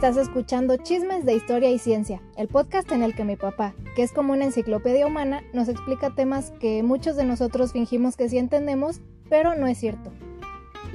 [0.00, 4.02] Estás escuchando Chismes de Historia y Ciencia, el podcast en el que mi papá, que
[4.02, 8.38] es como una enciclopedia humana, nos explica temas que muchos de nosotros fingimos que sí
[8.38, 10.10] entendemos, pero no es cierto.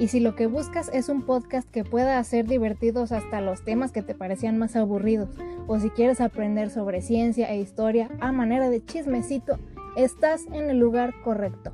[0.00, 3.92] Y si lo que buscas es un podcast que pueda hacer divertidos hasta los temas
[3.92, 5.30] que te parecían más aburridos,
[5.68, 9.60] o si quieres aprender sobre ciencia e historia a manera de chismecito,
[9.96, 11.72] estás en el lugar correcto.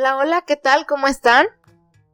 [0.00, 0.86] Hola, hola, ¿qué tal?
[0.86, 1.46] ¿Cómo están?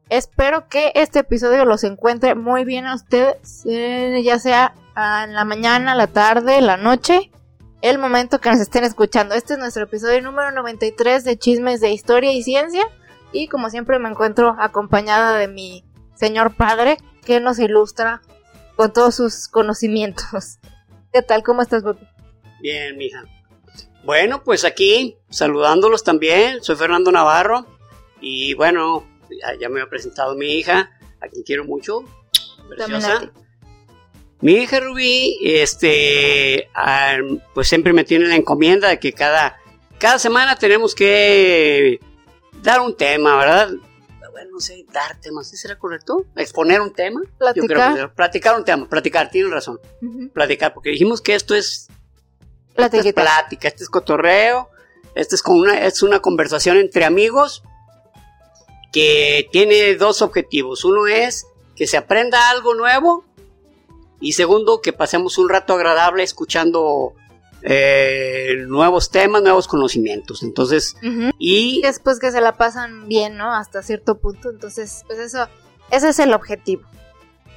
[0.09, 5.45] Espero que este episodio los encuentre muy bien a ustedes, eh, ya sea en la
[5.45, 7.31] mañana, la tarde, la noche,
[7.83, 9.37] el momento que nos estén escuchando.
[9.37, 12.83] Este es nuestro episodio número 93 de Chismes de Historia y Ciencia.
[13.31, 15.85] Y como siempre me encuentro acompañada de mi
[16.17, 18.21] señor padre, que nos ilustra
[18.75, 20.59] con todos sus conocimientos.
[21.13, 21.45] ¿Qué tal?
[21.45, 22.05] ¿Cómo estás, papi?
[22.61, 23.23] Bien, mija.
[24.03, 26.65] Bueno, pues aquí saludándolos también.
[26.65, 27.76] Soy Fernando Navarro.
[28.21, 29.07] Y bueno,
[29.61, 32.05] ya, me ha presentado mi hija, a quien quiero mucho,
[32.69, 33.31] preciosa.
[34.41, 36.69] Mi hija Rubí, este,
[37.55, 39.57] pues siempre me tiene la encomienda de que cada,
[39.99, 42.01] cada semana tenemos que
[42.63, 43.71] dar un tema, ¿verdad?
[44.31, 46.27] Bueno, no sé, dar temas, ¿sí será correcto?
[46.37, 47.23] ¿Exponer un tema?
[47.39, 48.15] Platicar.
[48.15, 49.81] platicar un tema, platicar, tienes razón.
[50.35, 51.89] Platicar, porque dijimos que esto es,
[52.77, 54.69] esto es plática, este es cotorreo,
[55.15, 57.63] esto es, como una, es una conversación entre amigos
[58.93, 60.85] que tiene dos objetivos.
[60.85, 63.25] Uno es que se aprenda algo nuevo
[64.21, 67.15] y segundo que pasemos un rato agradable escuchando
[67.63, 70.43] eh, nuevos temas, nuevos conocimientos.
[70.43, 70.97] Entonces,
[71.39, 73.53] y después que se la pasan bien, ¿no?
[73.53, 74.51] Hasta cierto punto.
[74.51, 75.49] Entonces, pues eso,
[75.91, 76.83] ese es el objetivo.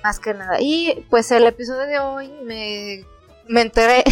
[0.03, 0.57] Más que nada.
[0.59, 3.05] Y pues el episodio de hoy me,
[3.47, 4.03] me enteré.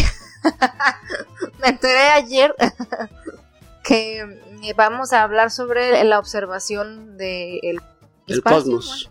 [1.60, 2.54] me enteré ayer
[3.88, 7.80] que vamos a hablar sobre la observación del
[8.26, 9.10] de cosmos.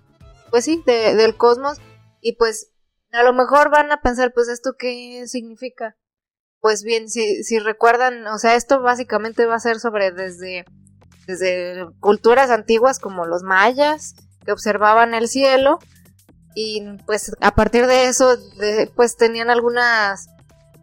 [0.51, 1.79] pues sí, del cosmos.
[2.21, 2.69] Y pues
[3.11, 5.97] a lo mejor van a pensar, pues esto qué significa.
[6.59, 10.65] Pues bien, si, si recuerdan, o sea, esto básicamente va a ser sobre desde,
[11.25, 14.13] desde culturas antiguas como los mayas,
[14.45, 15.79] que observaban el cielo,
[16.53, 18.37] y pues a partir de eso,
[18.95, 20.27] pues tenían algunas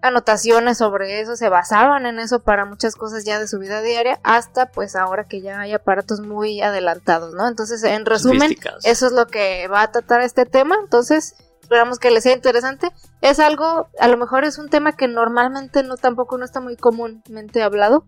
[0.04, 4.20] anotaciones sobre eso, se basaban en eso para muchas cosas ya de su vida diaria,
[4.22, 7.48] hasta pues ahora que ya hay aparatos muy adelantados, ¿no?
[7.48, 8.54] Entonces, en resumen,
[8.84, 12.90] eso es lo que va a tratar este tema, entonces esperamos que les sea interesante.
[13.22, 16.76] Es algo, a lo mejor es un tema que normalmente no tampoco no está muy
[16.76, 18.04] comúnmente hablado,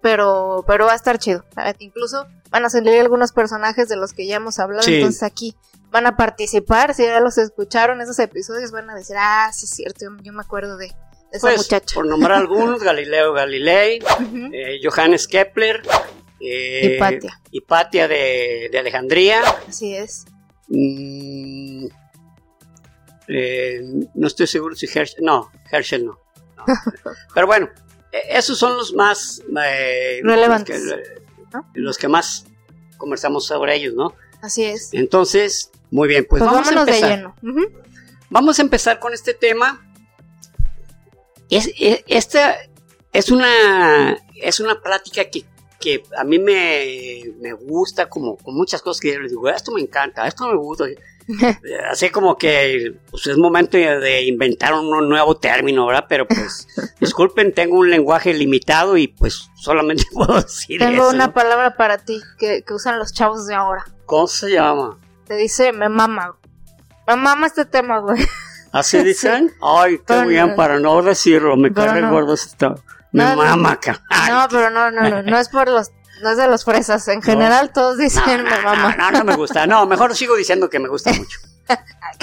[0.00, 1.44] pero pero va a estar chido.
[1.80, 5.56] Incluso van a salir algunos personajes de los que ya hemos hablado, entonces aquí
[5.92, 9.70] van a participar, si ya los escucharon esos episodios van a decir, ah, sí es
[9.70, 10.86] cierto, yo, me acuerdo de,
[11.30, 11.94] esa pues, muchacha.
[11.94, 14.02] Por nombrar algunos, Galileo Galilei,
[14.52, 15.82] eh, Johannes Kepler,
[16.40, 17.40] eh, Hipatia.
[17.50, 19.42] Hipatia de, Alejandría.
[19.68, 20.24] Así es.
[20.68, 21.86] Mm,
[23.28, 23.82] eh,
[24.14, 26.18] no estoy seguro si Herschel, no, Herschel no.
[27.34, 27.68] Pero bueno,
[28.10, 29.42] e, esos son los más
[30.22, 30.82] relevantes.
[30.84, 32.46] Los que, los que más
[32.96, 34.14] conversamos sobre ellos, ¿no?
[34.40, 34.88] Así es.
[34.92, 37.10] Entonces, muy bien, pues, pues vamos a empezar.
[37.10, 37.36] De lleno.
[38.30, 39.86] Vamos a empezar con este tema.
[41.50, 41.70] Es,
[42.06, 42.56] esta
[43.12, 45.44] es una, es una plática que,
[45.78, 49.70] que a mí me, me, gusta, como con muchas cosas que yo les digo, esto
[49.70, 50.86] me encanta, esto me gusta.
[51.90, 56.06] Así como que pues, es momento de inventar un nuevo término, ¿verdad?
[56.08, 56.66] Pero pues,
[57.00, 62.18] disculpen, tengo un lenguaje limitado y pues solamente puedo decir Tengo una palabra para ti
[62.38, 63.84] que, que usan los chavos de ahora.
[64.06, 64.98] ¿Cómo se llama?
[65.32, 66.36] Te dice, me mama.
[67.06, 68.22] Me mama este tema, güey.
[68.70, 69.50] ¿Así dicen?
[69.62, 72.74] Ay, qué bien, para no decirlo, me cae el gordo esto.
[73.12, 73.78] Me mama,
[74.28, 75.90] No, pero no, no, no, no es por los
[76.22, 78.94] no es de los fresas, en general todos dicen me mama.
[78.94, 79.66] No, no, me gusta.
[79.66, 81.38] No, mejor sigo diciendo que me gusta mucho.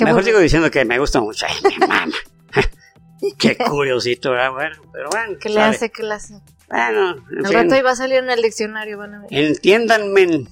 [0.06, 1.48] mejor sigo diciendo que me gusta mucho.
[1.50, 2.16] Ay, me mama.
[3.40, 4.52] Qué curiosito, ¿verdad?
[4.52, 5.34] Bueno, pero bueno.
[5.42, 5.90] ¿Qué le hace?
[5.90, 6.36] ¿Qué le hace?
[6.70, 9.30] Bueno, en El rato iba a salir en el diccionario, van a ver.
[9.32, 10.46] Entiéndanme.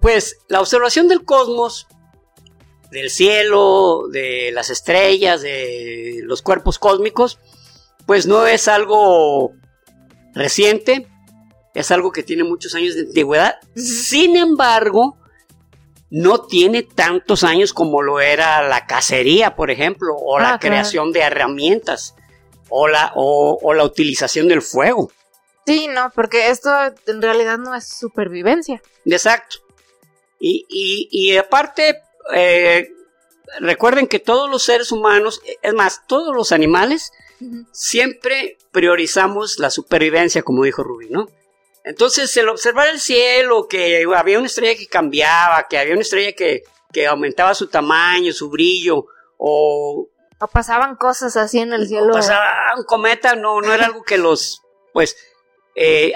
[0.00, 1.86] Pues la observación del cosmos,
[2.90, 7.38] del cielo, de las estrellas, de los cuerpos cósmicos,
[8.06, 9.52] pues no es algo
[10.34, 11.06] reciente,
[11.74, 13.56] es algo que tiene muchos años de antigüedad.
[13.76, 15.18] Sin embargo,
[16.10, 21.12] no tiene tantos años como lo era la cacería, por ejemplo, o la ah, creación
[21.12, 22.14] de herramientas
[22.70, 25.10] o la, o, la utilización del fuego.
[25.66, 26.70] Sí, no, porque esto
[27.06, 28.80] en realidad no es supervivencia.
[29.04, 29.58] Exacto.
[30.40, 30.66] Y,
[31.10, 32.02] y, aparte,
[32.34, 32.88] eh,
[33.60, 37.12] recuerden que todos los seres humanos, es más, todos los animales,
[37.72, 41.28] siempre priorizamos la supervivencia, como dijo Rubí, ¿no?
[41.84, 46.32] Entonces, el observar el cielo, que había una estrella que cambiaba, que había una estrella
[46.32, 46.62] que,
[46.92, 49.06] que aumentaba su tamaño, su brillo,
[49.38, 50.08] o...
[50.40, 52.10] O pasaban cosas así en el cielo.
[52.10, 54.62] O pasaba un cometa, no, no era algo que los,
[54.92, 55.16] pues,
[55.74, 56.12] eh,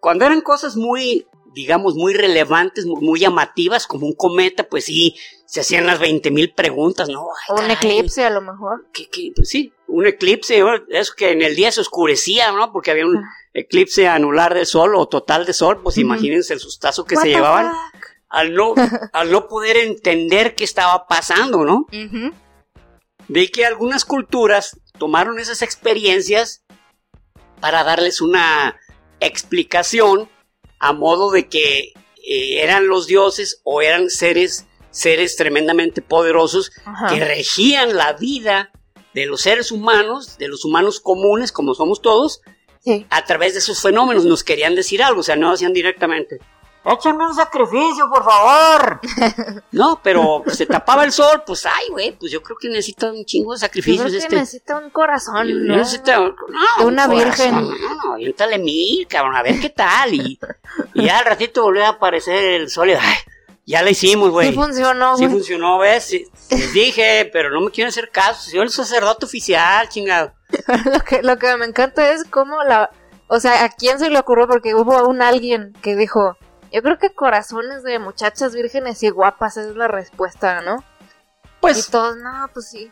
[0.00, 1.26] cuando eran cosas muy,
[1.56, 5.16] digamos, muy relevantes, muy, llamativas, como un cometa, pues sí,
[5.46, 7.28] se hacían las 20 mil preguntas, ¿no?
[7.48, 8.86] un eclipse a lo mejor.
[9.34, 12.72] Pues sí, un eclipse, eso que en el día se oscurecía, ¿no?
[12.72, 13.24] Porque había un
[13.54, 17.72] eclipse anular de sol o total de sol, pues imagínense el sustazo que se llevaban
[18.28, 18.74] al no,
[19.14, 21.86] al no poder entender qué estaba pasando, ¿no?
[23.28, 26.66] De que algunas culturas tomaron esas experiencias
[27.60, 28.78] para darles una
[29.20, 30.28] explicación
[30.78, 31.92] a modo de que
[32.28, 36.72] eh, eran los dioses o eran seres, seres tremendamente poderosos
[37.08, 38.70] que regían la vida
[39.14, 42.42] de los seres humanos, de los humanos comunes como somos todos,
[43.10, 44.24] a través de esos fenómenos.
[44.24, 46.38] Nos querían decir algo, o sea, no hacían directamente.
[46.86, 49.00] Échame un sacrificio, por favor.
[49.72, 53.24] no, pero se tapaba el sol, pues ay, güey, pues yo creo que necesita un
[53.24, 54.06] chingo de sacrificios.
[54.06, 54.36] Creo este.
[54.36, 55.76] necesita un corazón, ¿no?
[55.76, 56.34] Necesita, no,
[56.78, 57.54] de una virgen.
[57.54, 57.62] No,
[58.04, 60.14] no, aviéntale mil, cabrón, a ver qué tal.
[60.14, 60.38] Y,
[60.94, 63.16] ya al ratito volvió a aparecer el sol y ay,
[63.64, 64.50] ya la hicimos, güey.
[64.50, 65.26] Sí funcionó, güey.
[65.26, 66.12] Sí funcionó, ¿ves?
[66.50, 68.48] les dije, pero no me quieren hacer caso.
[68.48, 70.34] Soy el sacerdote oficial, chingado.
[70.84, 72.90] lo, que, lo que me encanta es cómo la...
[73.26, 74.46] O sea, ¿a quién se le ocurrió?
[74.46, 76.36] Porque hubo un alguien que dijo
[76.72, 80.84] yo creo que corazones de muchachas vírgenes y guapas es la respuesta, ¿no?
[81.60, 81.88] Pues.
[81.88, 82.90] Y todos, no, pues sí.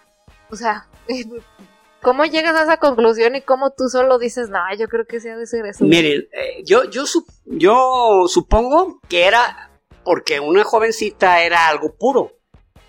[0.51, 0.89] O sea,
[2.03, 5.29] ¿cómo llegas a esa conclusión y cómo tú solo dices, no, yo creo que sí
[5.29, 5.85] ha de ser eso?
[5.85, 7.05] Miren, eh, yo, yo,
[7.45, 9.71] yo supongo que era
[10.05, 12.33] porque una jovencita era algo puro.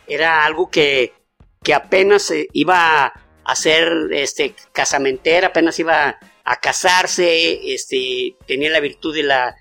[0.08, 1.14] Era algo que,
[1.64, 3.12] que apenas iba
[3.44, 9.56] a ser este, casamentera, apenas iba a casarse, este, tenía la virtud de la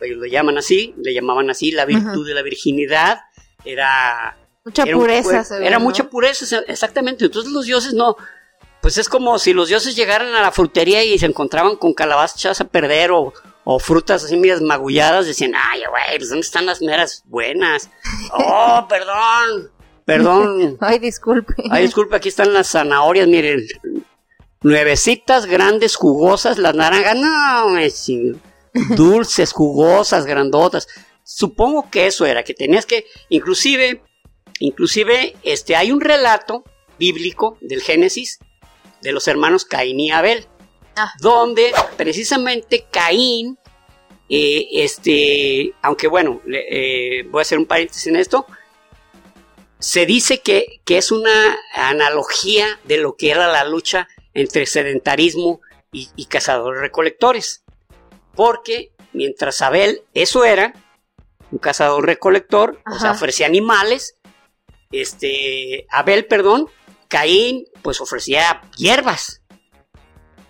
[0.00, 3.20] ellos lo llaman así, le llamaban así la virtud de la virginidad,
[3.64, 4.36] era...
[4.64, 5.44] Mucha pureza.
[5.62, 7.26] era mucha pureza, exactamente.
[7.26, 8.16] Entonces los dioses no,
[8.86, 12.60] pues es como si los dioses llegaran a la frutería y se encontraban con calabazas
[12.60, 13.32] a perder o,
[13.80, 17.90] frutas así medias magulladas, decían, ay, güey, pues ¿dónde están las meras buenas?
[18.32, 19.72] Oh, perdón,
[20.04, 20.78] perdón.
[20.80, 21.54] ay, disculpe.
[21.68, 23.66] Ay, disculpe, aquí están las zanahorias, miren,
[24.62, 27.90] nuevecitas, grandes, jugosas, las naranjas, no, me
[28.96, 30.88] dulces, jugosas, grandotas.
[31.22, 34.02] Supongo que eso era, que tenías que, inclusive,
[34.60, 36.64] inclusive, este, hay un relato
[36.98, 38.38] bíblico del Génesis
[39.02, 40.46] de los hermanos Caín y Abel,
[40.96, 41.12] ah.
[41.20, 43.58] donde precisamente Caín,
[44.28, 48.46] eh, este, aunque bueno, eh, voy a hacer un paréntesis en esto,
[49.78, 55.60] se dice que, que, es una analogía de lo que era la lucha entre sedentarismo
[55.92, 57.65] y, y cazadores recolectores
[58.36, 60.74] porque mientras Abel eso era,
[61.50, 64.16] un cazador recolector, o sea, ofrecía animales,
[64.92, 66.68] este, Abel, perdón,
[67.08, 69.42] Caín, pues ofrecía hierbas.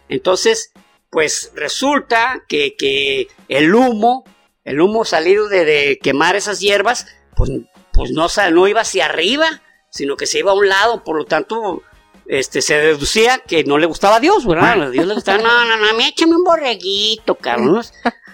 [0.09, 0.73] Entonces,
[1.11, 4.25] pues resulta que, el humo,
[4.65, 7.07] el humo salido de, quemar esas hierbas,
[7.37, 7.51] pues,
[7.93, 11.25] pues no, no iba hacia arriba, sino que se iba a un lado, por lo
[11.25, 11.83] tanto,
[12.29, 14.83] este, se deducía que no le gustaba a Dios, ¿verdad?
[14.83, 17.83] A Dios le gustaba, no, no, no, me échame un borreguito, cabrón,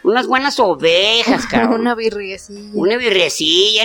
[0.03, 1.83] unas, buenas ovejas, cabrón.
[1.83, 2.71] Una birriecilla.
[2.75, 3.85] Una birriecilla,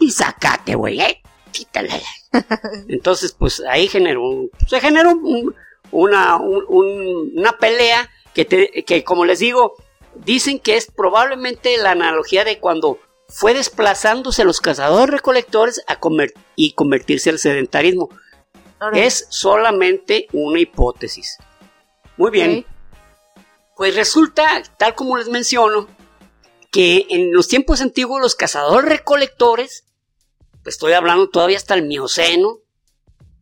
[0.00, 2.02] y sacate, güey, eh, quítale.
[2.88, 4.22] Entonces, pues ahí generó,
[4.66, 5.12] se generó
[5.90, 8.46] una, una pelea que,
[8.86, 9.74] que, como les digo,
[10.24, 12.98] dicen que es probablemente la analogía de cuando
[13.28, 18.10] fue desplazándose los cazadores recolectores a comer, y convertirse al sedentarismo.
[18.92, 21.38] Es solamente una hipótesis.
[22.16, 22.66] Muy bien.
[23.76, 25.88] Pues resulta, tal como les menciono,
[26.70, 29.84] que en los tiempos antiguos los cazadores recolectores,
[30.62, 32.58] pues estoy hablando todavía hasta el Mioceno,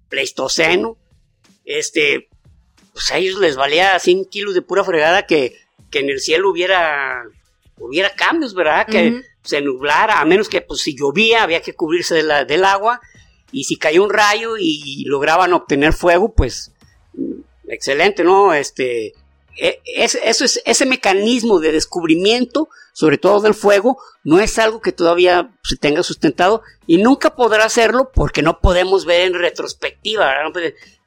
[0.09, 0.97] Pleistoceno,
[1.65, 2.29] este,
[2.93, 5.57] pues a ellos les valía 100 kilos de pura fregada que,
[5.93, 7.25] en el cielo hubiera,
[7.79, 8.87] hubiera cambios, ¿verdad?
[8.87, 13.01] Que se nublara, a menos que pues si llovía había que cubrirse del agua
[13.53, 16.73] y si cayó un rayo y lograban obtener fuego, pues
[17.69, 18.55] excelente, ¿no?
[18.55, 19.15] Este,
[19.57, 24.93] e, eso es, ese mecanismo de descubrimiento, sobre todo del fuego, no es algo que
[24.93, 30.33] todavía se tenga sustentado y nunca podrá hacerlo porque no podemos ver en retrospectiva.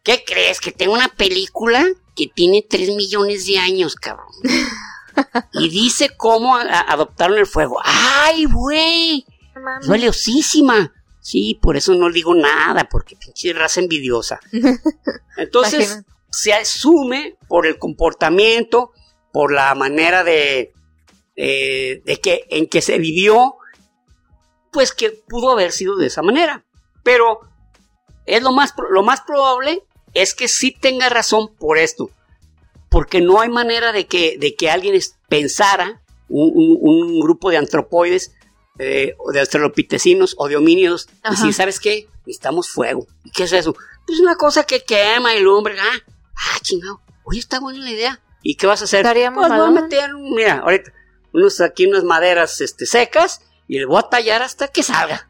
[0.03, 0.59] ¿Qué crees?
[0.59, 1.85] Que tengo una película
[2.15, 4.27] que tiene 3 millones de años, cabrón.
[5.53, 7.79] y dice cómo adoptaron el fuego.
[7.83, 9.25] ¡Ay, güey!
[9.87, 10.91] valiosísima.
[11.23, 14.41] Sí, por eso no digo nada, porque pinche raza envidiosa.
[15.37, 18.91] Entonces, se asume por el comportamiento,
[19.31, 20.73] por la manera de,
[21.37, 23.55] eh, de que en que se vivió,
[24.69, 26.65] pues que pudo haber sido de esa manera.
[27.03, 27.39] Pero
[28.25, 29.81] es lo más, lo más probable
[30.13, 32.09] es que sí tenga razón por esto.
[32.89, 34.99] Porque no hay manera de que, de que alguien
[35.29, 38.33] pensara, un, grupo de antropoides,
[38.79, 43.07] eh, de australopitecinos o de homínidos, y si sabes qué, necesitamos fuego.
[43.23, 43.75] ¿Y qué es eso?
[44.05, 45.75] Pues una cosa que quema el hombre.
[45.79, 45.97] Ah,
[46.35, 47.01] ah chingado.
[47.23, 48.21] Oye, está buena la idea.
[48.41, 49.03] ¿Y qué vas a hacer?
[49.03, 50.91] Pues voy a meter, mira, ahorita,
[51.33, 55.29] unos aquí unas maderas este, secas y le voy a tallar hasta que salga.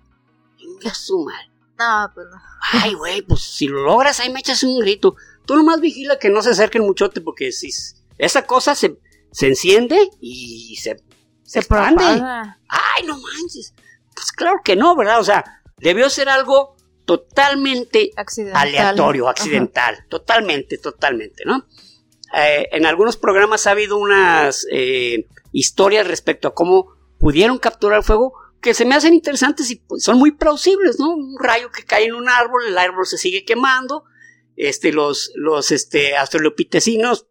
[0.57, 1.49] Venga su madre.
[1.77, 2.41] No, pues no.
[2.71, 5.15] Ay, güey, pues si lo logras, ahí me echas un grito.
[5.45, 7.69] Tú nomás vigila que no se acerque el muchote, porque si
[8.17, 8.97] esa cosa se,
[9.31, 11.03] se enciende y se,
[11.43, 13.73] se, se Ay, no manches.
[14.13, 15.19] Pues claro que no, ¿verdad?
[15.19, 18.11] O sea, debió ser algo totalmente
[18.53, 20.05] aleatorio, accidental.
[20.09, 21.67] Totalmente, totalmente, ¿no?
[22.35, 26.87] Eh, en algunos programas ha habido unas eh, historias respecto a cómo
[27.19, 31.13] pudieron capturar el fuego que se me hacen interesantes y pues, son muy plausibles, ¿no?
[31.13, 34.05] Un rayo que cae en un árbol, el árbol se sigue quemando,
[34.55, 37.27] este, los, los, este, astrolopitecinos,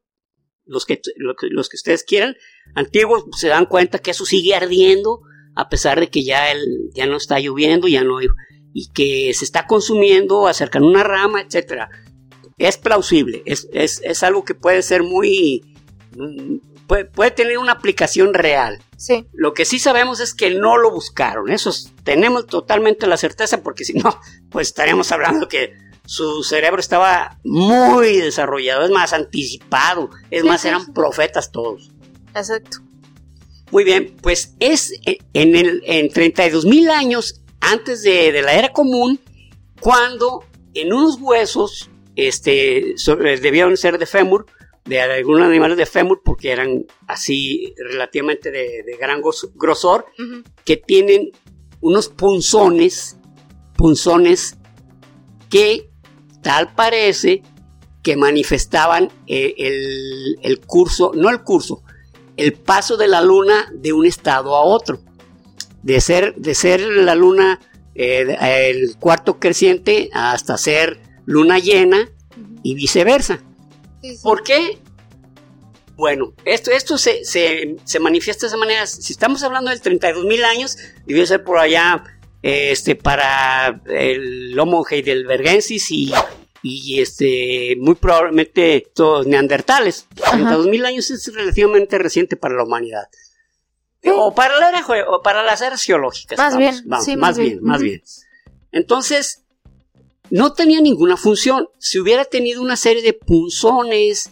[0.67, 2.37] los que, los que ustedes quieran,
[2.75, 5.21] antiguos, se dan cuenta que eso sigue ardiendo,
[5.55, 8.19] a pesar de que ya, el, ya no está lloviendo, ya no,
[8.73, 11.91] y que se está consumiendo, acercan una rama, etcétera.
[12.59, 15.63] Es plausible, es, es, es algo que puede ser muy,
[16.87, 18.81] puede, tener una aplicación real.
[18.97, 19.27] Sí.
[19.33, 21.51] Lo que sí sabemos es que no lo buscaron.
[21.51, 21.73] Eso
[22.05, 24.19] tenemos totalmente la certeza porque si no,
[24.51, 30.93] pues estaríamos hablando que su cerebro estaba muy desarrollado, es más anticipado, es más, eran
[30.93, 31.91] profetas todos.
[32.35, 32.79] Exacto.
[33.71, 38.71] Muy bien, pues es en, el, en 32 mil años antes de, de, la era
[38.71, 39.19] común,
[39.81, 42.95] cuando en unos huesos, este,
[43.41, 44.47] debieron ser de fémur,
[44.85, 49.23] de algunos animales de fémur porque eran así relativamente de, gran
[49.55, 50.07] grosor,
[50.65, 51.31] que tienen
[51.81, 53.17] unos punzones,
[53.77, 54.57] punzones
[55.51, 55.89] que
[56.43, 57.43] tal parece
[58.03, 59.55] que manifestaban eh,
[60.43, 61.83] el, curso, no el curso,
[62.43, 65.01] el paso de la luna de un estado a otro.
[65.83, 67.61] De ser, de ser la luna
[67.95, 68.37] eh,
[68.69, 72.09] el cuarto creciente hasta ser luna llena
[72.63, 73.41] y viceversa.
[74.23, 74.79] ¿Por qué?
[75.97, 77.23] Bueno, esto, esto se,
[78.01, 78.87] manifiesta de esa manera.
[78.87, 82.03] Si estamos hablando del 32 mil años, debió ser por allá
[82.43, 86.13] este, para el Homo heidelbergensis y,
[86.63, 90.07] y este, muy probablemente estos neandertales.
[90.31, 93.09] 32 mil años es relativamente reciente para la humanidad.
[94.05, 96.39] O, para la o para las eras geológicas.
[96.39, 98.03] Más bien, más, bien, más bien.
[98.73, 99.45] Entonces,
[100.31, 101.69] no tenía ninguna función.
[101.79, 104.31] Si hubiera tenido una serie de punzones,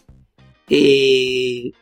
[0.68, 1.72] eh,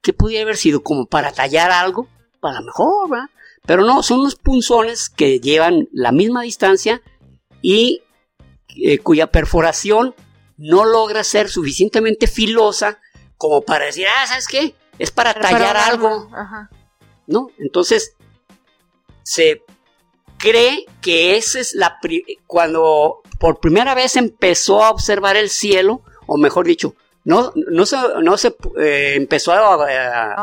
[0.00, 2.08] que pudiera haber sido como para tallar algo,
[2.40, 3.30] para mejor, ¿verdad?
[3.64, 7.00] Pero no, son unos punzones que llevan la misma distancia
[7.62, 8.02] y
[8.76, 10.14] eh, cuya perforación
[10.56, 13.00] no logra ser suficientemente filosa
[13.36, 14.74] como para decir, ah, ¿sabes qué?
[14.98, 16.30] Es para tallar algo.
[17.26, 17.48] ¿No?
[17.58, 18.14] Entonces,
[19.22, 19.62] se
[20.38, 21.98] cree que esa es la...
[22.46, 27.96] cuando por primera vez empezó a observar el cielo, o mejor dicho, no, no se,
[28.22, 29.76] no se eh, empezó a,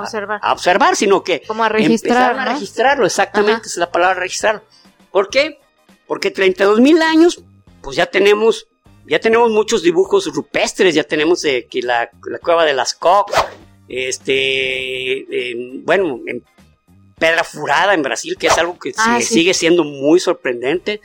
[0.02, 0.40] observar.
[0.42, 0.96] a, observar.
[0.96, 4.64] sino que Como a registrar, a registrarlo, exactamente, es la palabra registrar.
[5.12, 5.60] ¿Por qué?
[6.08, 7.44] Porque 32 mil años,
[7.82, 8.68] pues ya tenemos,
[9.06, 12.10] ya tenemos muchos dibujos rupestres, ya tenemos eh, que la,
[12.42, 13.34] cueva de las Cox,
[13.88, 15.26] este,
[15.84, 16.44] bueno, en
[17.18, 21.02] Pedra Furada en Brasil, que es algo que ah, sigue siendo muy sorprendente,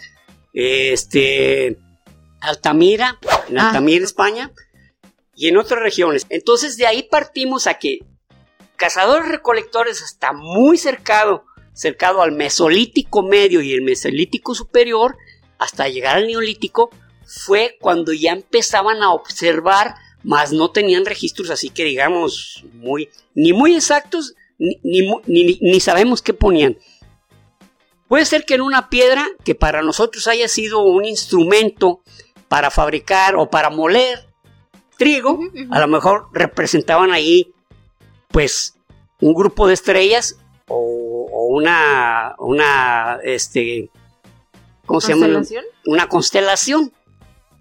[0.53, 1.79] este,
[2.41, 3.69] Altamira, en ah.
[3.69, 4.53] Altamira, España,
[5.35, 6.27] y en otras regiones.
[6.29, 8.01] Entonces de ahí partimos a que
[8.77, 15.17] cazadores recolectores hasta muy cercado, cercado al mesolítico medio y el mesolítico superior,
[15.59, 16.91] hasta llegar al neolítico,
[17.27, 23.53] fue cuando ya empezaban a observar, mas no tenían registros así que digamos muy, ni
[23.53, 26.79] muy exactos, ni, ni, ni sabemos qué ponían.
[28.09, 32.01] Puede ser que en una piedra que para nosotros haya sido un instrumento
[32.49, 34.27] para fabricar o para moler
[34.97, 37.53] trigo, a lo mejor representaban ahí
[38.29, 38.77] pues
[39.21, 43.91] un grupo de estrellas o, una, una, este,
[44.87, 45.43] ¿cómo se llama?
[45.87, 46.93] Una constelación,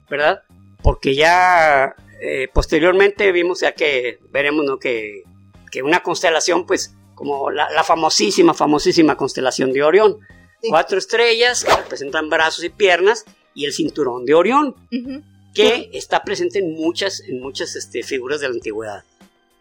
[0.09, 0.43] ¿verdad?
[0.81, 4.77] Porque ya eh, posteriormente vimos ya que veremos, ¿no?
[4.77, 5.23] Que,
[5.71, 10.19] que una constelación, pues, como la, la, famosísima, famosísima constelación de Orión,
[10.69, 14.75] Cuatro estrellas que representan brazos y piernas y el cinturón de Orión,
[15.53, 19.03] que está presente en muchas, en muchas este, figuras de la antigüedad.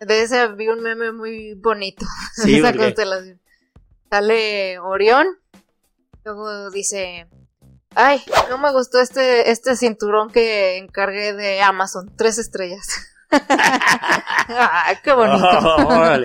[0.01, 2.07] De ese vi un meme muy bonito.
[2.35, 3.41] Sí, esa constelación.
[4.11, 5.27] Sale Orión,
[6.25, 7.27] luego dice,
[7.95, 12.87] ay, no me gustó este, este cinturón que encargué de Amazon, tres estrellas.
[14.49, 15.47] Ay, qué bonito.
[15.63, 16.17] Oh,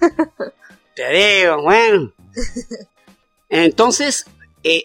[0.94, 2.12] Te digo, bueno.
[3.48, 4.26] Entonces,
[4.62, 4.84] eh,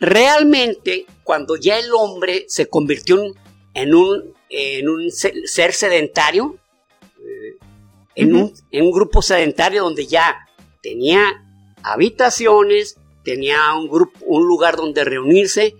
[0.00, 3.22] realmente, cuando ya el hombre se convirtió
[3.74, 6.56] en un, en un ser sedentario,
[7.18, 7.58] eh,
[8.14, 10.48] en, un, en un grupo sedentario donde ya
[10.82, 11.22] tenía
[11.82, 15.74] habitaciones, tenía un, grupo, un lugar donde reunirse,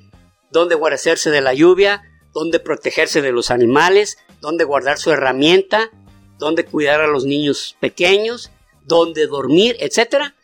[0.51, 5.91] donde guarecerse de la lluvia, donde protegerse de los animales, donde guardar su herramienta,
[6.39, 8.51] donde cuidar a los niños pequeños,
[8.85, 10.35] donde dormir, etcétera.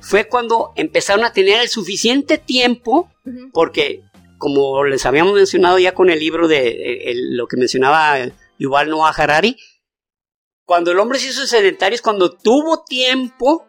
[0.00, 3.10] Fue cuando empezaron a tener el suficiente tiempo,
[3.52, 4.02] porque
[4.36, 8.18] como les habíamos mencionado ya con el libro de lo que mencionaba
[8.58, 9.56] Yuval Noah Harari,
[10.66, 13.66] cuando el hombre se hizo sedentario es cuando tuvo tiempo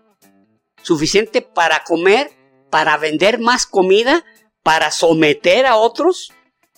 [0.83, 2.29] suficiente para comer,
[2.71, 4.25] para vender más comida,
[4.63, 6.33] para someter a otros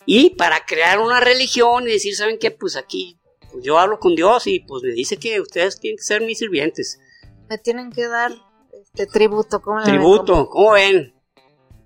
[0.06, 2.52] y para crear una religión y decir, ¿saben qué?
[2.52, 3.18] Pues aquí
[3.54, 6.40] pues yo hablo con Dios y pues me dice que ustedes tienen que ser mis
[6.40, 7.00] sirvientes.
[7.48, 8.32] Me tienen que dar
[8.72, 11.14] este tributo, ¿cómo Tributo, ¿cómo ven?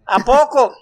[0.05, 0.73] ¿A poco?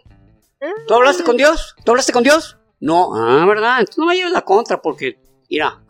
[0.88, 1.76] ¿Tú hablaste con Dios?
[1.84, 2.58] ¿Tú hablaste con Dios?
[2.80, 3.80] No, ah, ¿verdad?
[3.80, 5.84] Entonces no me lleves la contra porque, mira.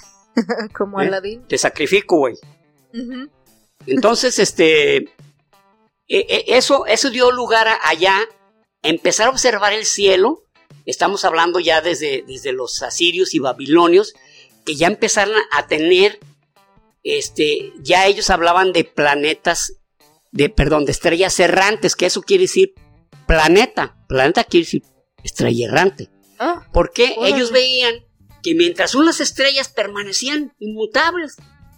[0.74, 1.06] Como ¿eh?
[1.06, 1.46] Aladín.
[1.46, 2.36] Te sacrifico, güey.
[3.86, 5.13] Entonces, este,
[6.08, 8.18] eso, eso dio lugar a allá,
[8.82, 10.44] empezar a observar el cielo
[10.86, 14.14] Estamos hablando ya desde, desde los asirios y babilonios,
[14.66, 16.18] que ya empezaron a tener,
[17.02, 19.80] este, ya ellos hablaban de planetas,
[20.30, 22.74] de, perdón, de estrellas errantes, que eso quiere decir
[23.26, 23.96] planeta.
[24.08, 24.82] Planeta quiere decir
[25.22, 26.10] estrella errante.
[26.38, 28.04] Ah, Porque ellos veían
[28.42, 31.36] que mientras unas estrellas permanecían inmutables,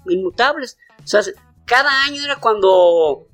[0.09, 1.23] inmutables, o sea,
[1.65, 3.29] cada año era cuando,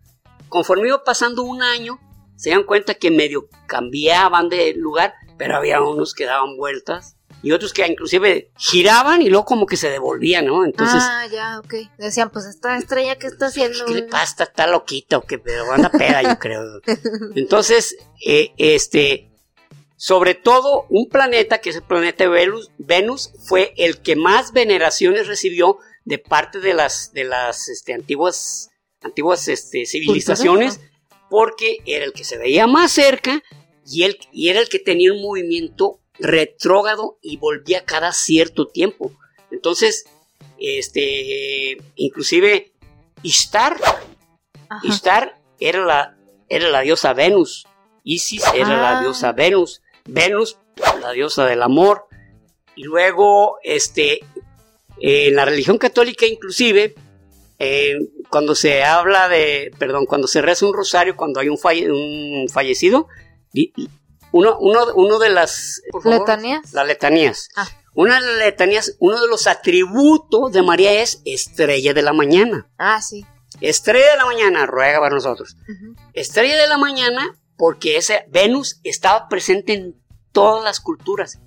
[0.53, 1.99] conforme iba pasando un año,
[2.37, 7.53] se dan cuenta que medio cambiaban de lugar, pero había unos que daban vueltas y
[7.53, 10.65] otros que inclusive giraban y luego como que se devolvían, ¿no?
[10.65, 11.03] Entonces...
[11.03, 11.75] Ah, ya, ok.
[11.97, 13.87] Decían, pues esta estrella que está haciendo...
[13.87, 14.45] ¿Qué le pasa?
[14.45, 16.63] Está loquita o que pero anda peda, yo creo.
[17.35, 19.33] Entonces, eh, este,
[19.97, 25.27] sobre todo un planeta que es el planeta Venus, Venus fue el que más veneraciones
[25.27, 28.72] recibió de parte de las, de las este, antiguas,
[29.03, 30.81] antiguas este, civilizaciones,
[31.31, 33.43] porque era el que se veía más cerca
[33.87, 39.13] y, él, y era el que tenía un movimiento retrógrado y volvía cada cierto tiempo.
[39.51, 40.05] Entonces,
[40.59, 42.73] este, inclusive
[43.23, 43.77] Ishtar,
[44.83, 46.17] Ishtar era la,
[46.49, 47.67] era la diosa Venus,
[48.05, 49.01] Isis era la ah.
[49.01, 50.59] diosa Venus, Venus
[51.01, 52.07] la diosa del amor,
[52.75, 54.21] y luego, este,
[54.99, 56.95] en la religión católica inclusive,
[58.33, 63.07] cuando se habla de, perdón, cuando se reza un rosario, cuando hay un, un fallecido,
[64.33, 65.83] uno, uno, uno de las...
[66.03, 66.73] ¿Letanías?
[66.73, 67.49] Las letanías.
[67.57, 67.69] Ah.
[67.95, 72.71] Una de las letanías, uno de los atributos de María es estrella de la mañana.
[72.79, 73.27] Ah, sí.
[73.61, 75.59] Estrella de la mañana, ruega para nosotros.
[76.15, 81.39] Estrella de la mañana porque ese Venus estaba presente en todas las culturas.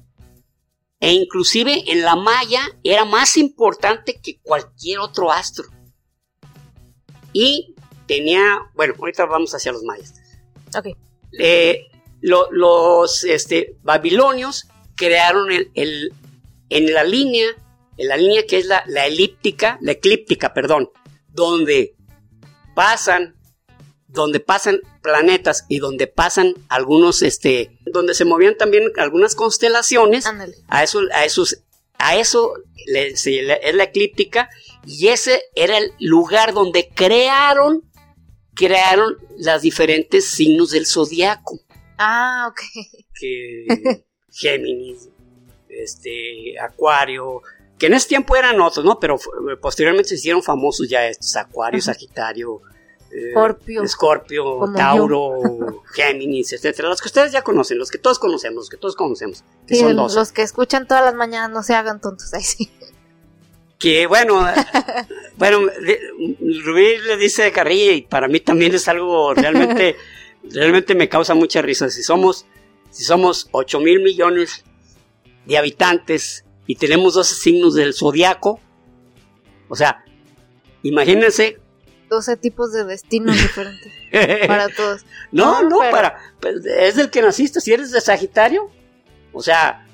[1.00, 5.66] E inclusive en la Maya era más importante que cualquier otro astro.
[7.36, 7.76] Y
[8.08, 10.14] tenía, bueno, ahorita vamos hacia los mayas.
[10.74, 10.96] Ok.
[11.38, 11.88] Eh,
[12.22, 16.14] los este, babilonios crearon el,
[16.70, 17.48] en la línea,
[17.98, 20.92] en la línea que es la, elíptica, la eclíptica, perdón,
[21.28, 21.98] donde
[22.74, 23.36] pasan,
[24.08, 30.26] donde pasan planetas y donde pasan algunos, este, donde se movían también algunas constelaciones,
[30.70, 31.64] a eso, a esos,
[31.98, 32.54] a eso
[32.88, 34.50] es la eclíptica
[34.86, 37.84] y ese era el lugar donde crearon,
[38.54, 41.60] crearon los diferentes signos del zodiaco.
[41.98, 42.62] Ah, ok.
[43.20, 45.10] Que Géminis,
[45.70, 47.42] este, Acuario,
[47.78, 49.00] que en ese tiempo eran otros, ¿no?
[49.00, 49.18] Pero
[49.62, 52.62] posteriormente se hicieron famosos ya estos, Acuario, Sagitario,
[53.12, 56.90] eh, Scorpio, Escorpio Tauro, Géminis, etcétera.
[56.90, 59.44] Los que ustedes ya conocen, los que todos conocemos, los que todos conocemos.
[59.68, 60.16] Que son dos.
[60.16, 62.70] Los que escuchan todas las mañanas no se hagan tontos ahí sí.
[63.80, 64.46] Que bueno,
[65.38, 65.60] bueno,
[66.64, 69.96] Rubí le dice carrilla y para mí también es algo realmente
[70.52, 71.90] realmente me causa mucha risa.
[71.90, 72.46] Si somos,
[72.90, 74.64] si somos 8 mil millones
[75.46, 78.60] de habitantes y tenemos 12 signos del zodiaco,
[79.68, 80.04] o sea,
[80.84, 81.60] imagínense
[82.10, 83.92] 12 tipos de destinos diferentes
[84.48, 85.06] para todos.
[85.32, 86.20] No, no, para.
[86.40, 87.62] Pues, es del que naciste.
[87.62, 88.70] Si eres de Sagitario,
[89.34, 89.86] o sea,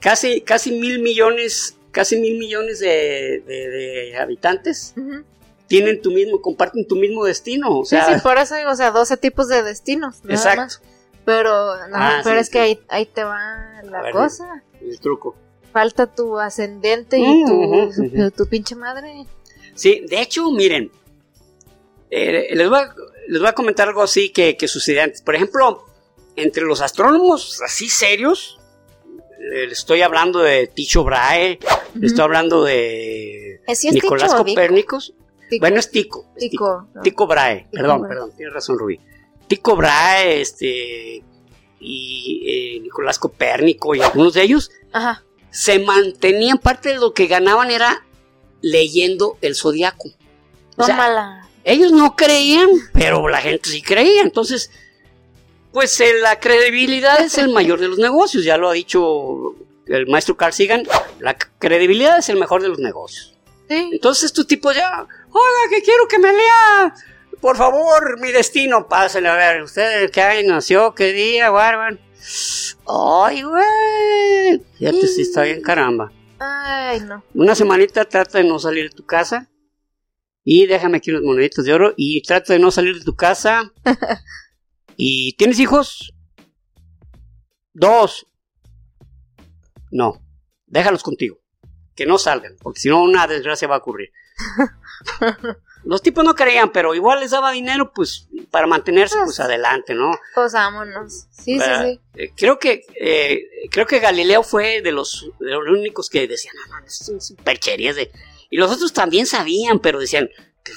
[0.00, 4.94] casi, casi mil millones, casi mil millones de, habitantes.
[5.66, 7.78] Tienen tu mismo, comparten tu mismo destino.
[7.78, 10.16] O sea, sí, sí, por eso digo, o sea, 12 tipos de destinos.
[10.28, 10.76] Exacto.
[11.24, 14.62] Pero, ah, pero es que ahí, ahí te va la cosa.
[14.78, 15.34] El truco.
[15.72, 19.24] Falta tu ascendente y mm, tu, pinche madre.
[19.74, 20.92] Sí, de hecho, miren,
[22.10, 22.94] eh, les, voy a,
[23.26, 25.22] les, voy a, comentar algo así que, que sucede antes.
[25.22, 25.86] Por ejemplo,
[26.36, 28.55] entre los astrónomos así serios,
[29.38, 31.58] eh, estoy hablando de Ticho Brahe,
[32.00, 33.60] estoy hablando de
[33.92, 35.14] Nicolás Copérnicos.
[35.60, 36.26] Bueno, es Tico.
[36.36, 38.98] Tico, Tico, Brahe, perdón, perdón, tienes razón, Rubí.
[39.46, 41.22] Tico Brahe, este,
[41.78, 44.70] y eh, Nicolás Copérnico y algunos de ellos,
[45.50, 48.04] se mantenían, parte de lo que ganaban era
[48.60, 50.10] leyendo el zodiaco.
[50.76, 54.22] O sea, ellos no creían, pero la gente sí creía.
[54.22, 54.70] Entonces,
[55.76, 59.54] pues eh, la credibilidad es el mayor de los negocios, ya lo ha dicho
[59.86, 60.84] el maestro Carl Sagan,
[61.20, 63.36] la credibilidad es el mejor de los negocios.
[63.68, 66.94] Entonces estos tipos ya, oiga, que quiero que me lea
[67.42, 69.62] por favor, mi destino, pásenle a ver.
[69.64, 70.94] ¿Usted qué año nació?
[70.94, 72.00] ¿Qué día, Warban?
[72.88, 74.62] Ay, güey.
[74.78, 76.10] Fíjate si está bien, caramba.
[76.38, 77.22] Ay, no.
[77.34, 79.50] Una semanita trata de no salir de tu casa.
[80.42, 81.92] Y déjame aquí unos moneditos de oro.
[81.98, 83.70] Y trata de no salir de tu casa.
[84.96, 86.14] ¿Y tienes hijos?
[87.72, 88.26] Dos.
[89.90, 90.22] No.
[90.66, 91.38] Déjalos contigo.
[91.94, 92.56] Que no salgan.
[92.60, 94.10] Porque si no, una desgracia va a ocurrir.
[95.84, 100.10] Los tipos no creían, pero igual les daba dinero, pues, para mantenerse, pues, adelante, ¿no?
[100.34, 101.28] Pues vámonos.
[101.30, 102.00] Sí, sí, sí.
[102.14, 106.54] Eh, creo que, eh, creo que Galileo fue de los, de los únicos que decían,
[106.56, 108.10] no, no, son supercherías de...
[108.50, 110.28] Y los otros también sabían, pero decían,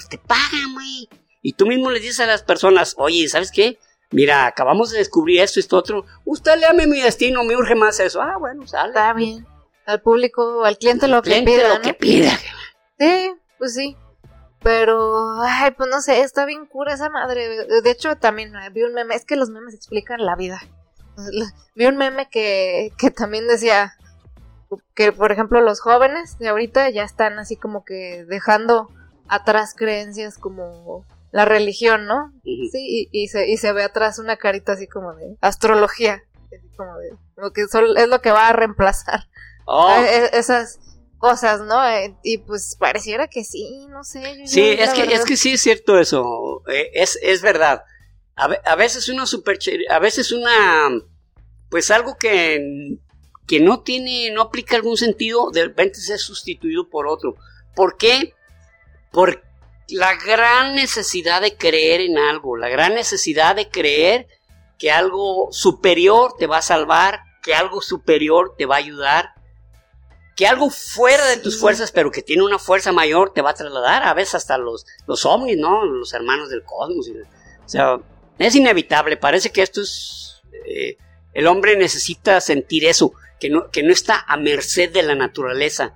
[0.09, 1.09] te pagan, güey.
[1.41, 3.79] Y tú mismo les dices a las personas, oye, ¿sabes qué?
[4.11, 6.05] Mira, acabamos de descubrir esto y esto otro.
[6.25, 8.21] Usted léame mi destino, me urge más eso.
[8.21, 8.89] Ah, bueno, sale.
[8.89, 9.45] Está bien.
[9.85, 12.31] Al público, al cliente lo que pida, lo que pida.
[12.97, 13.95] Sí, pues sí.
[14.61, 17.65] Pero, ay, pues no sé, está bien cura esa madre.
[17.81, 20.61] De hecho, también vi un meme, es que los memes explican la vida.
[21.75, 23.95] Vi un meme que, que también decía
[24.95, 28.89] que, por ejemplo, los jóvenes de ahorita ya están así como que dejando
[29.27, 32.33] atrás creencias como la religión, ¿no?
[32.43, 36.23] Sí, y, se, y se ve atrás una carita así como de astrología.
[36.75, 39.27] como de, lo que es lo que va a reemplazar.
[39.65, 39.91] Oh.
[40.01, 40.79] E, esas
[41.19, 41.87] cosas, ¿no?
[41.87, 44.47] Eh, y pues pareciera que sí, no sé.
[44.47, 47.83] sí, es que, es que sí es cierto eso, eh, es, es verdad.
[48.35, 50.89] A, veces una super, a veces una,
[51.69, 52.97] pues algo que,
[53.45, 57.35] que no tiene, no aplica algún sentido, de repente se ha sustituido por otro.
[57.75, 58.33] ¿Por qué?
[59.11, 59.43] Por
[59.91, 64.27] la gran necesidad de creer en algo, la gran necesidad de creer
[64.77, 69.33] que algo superior te va a salvar, que algo superior te va a ayudar,
[70.35, 73.55] que algo fuera de tus fuerzas, pero que tiene una fuerza mayor, te va a
[73.55, 75.85] trasladar, a veces hasta los, los ovnis, ¿no?
[75.85, 77.09] Los hermanos del cosmos.
[77.09, 77.99] o sea,
[78.37, 80.41] es inevitable, parece que esto es...
[80.65, 80.97] Eh,
[81.33, 85.93] el hombre necesita sentir eso, que no, que no está a merced de la naturaleza.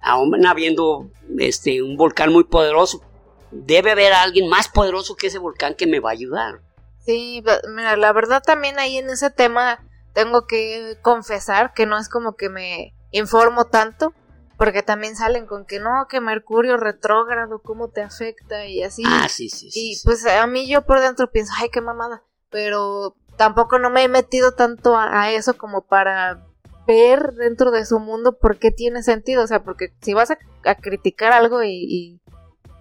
[0.00, 3.02] Aún habiendo este, un volcán muy poderoso,
[3.50, 6.60] debe haber alguien más poderoso que ese volcán que me va a ayudar.
[7.04, 9.80] Sí, mira, la verdad también ahí en ese tema
[10.12, 14.12] tengo que confesar que no es como que me informo tanto,
[14.56, 19.02] porque también salen con que no, que Mercurio retrógrado, cómo te afecta y así.
[19.06, 19.70] Ah, sí, sí.
[19.72, 24.04] Y pues a mí yo por dentro pienso, ay, qué mamada, pero tampoco no me
[24.04, 26.46] he metido tanto a, eso como para
[26.86, 30.74] ver dentro de su mundo por qué tiene sentido, o sea, porque si vas a,
[30.74, 32.19] criticar algo y, y,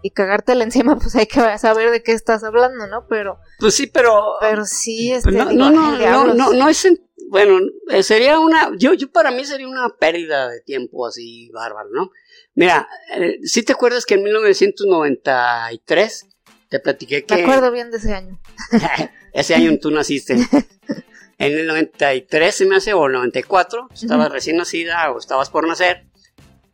[0.01, 3.05] y cagártela encima, pues hay que saber de qué estás hablando, ¿no?
[3.07, 3.39] Pero...
[3.59, 4.35] Pues sí, pero...
[4.39, 6.88] Pero sí, este, no, no, no, no, no, no, es
[7.29, 7.59] bueno,
[7.91, 12.09] eh, sería una, yo, yo para mí sería una pérdida de tiempo así bárbaro, ¿no?
[12.55, 16.27] Mira, eh, si te acuerdas que en 1993
[16.69, 17.35] te platiqué que...
[17.35, 18.39] Me acuerdo bien de ese año.
[19.33, 20.33] ese año tú naciste.
[21.38, 25.67] en el 93 se me hace, o el 94, estabas recién nacida o estabas por
[25.67, 26.07] nacer.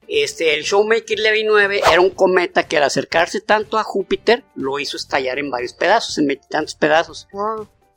[0.07, 4.79] Este, el Showmaker Levy 9 era un cometa que al acercarse tanto a Júpiter lo
[4.79, 7.27] hizo estallar en varios pedazos, en tantos pedazos.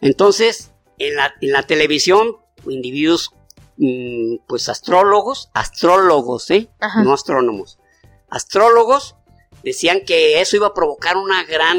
[0.00, 3.32] Entonces, en la, en la televisión individuos,
[3.76, 6.68] mm, pues astrólogos, astrólogos, ¿eh?
[7.02, 7.78] No astrónomos.
[8.28, 9.16] Astrólogos
[9.62, 11.78] decían que eso iba a provocar una gran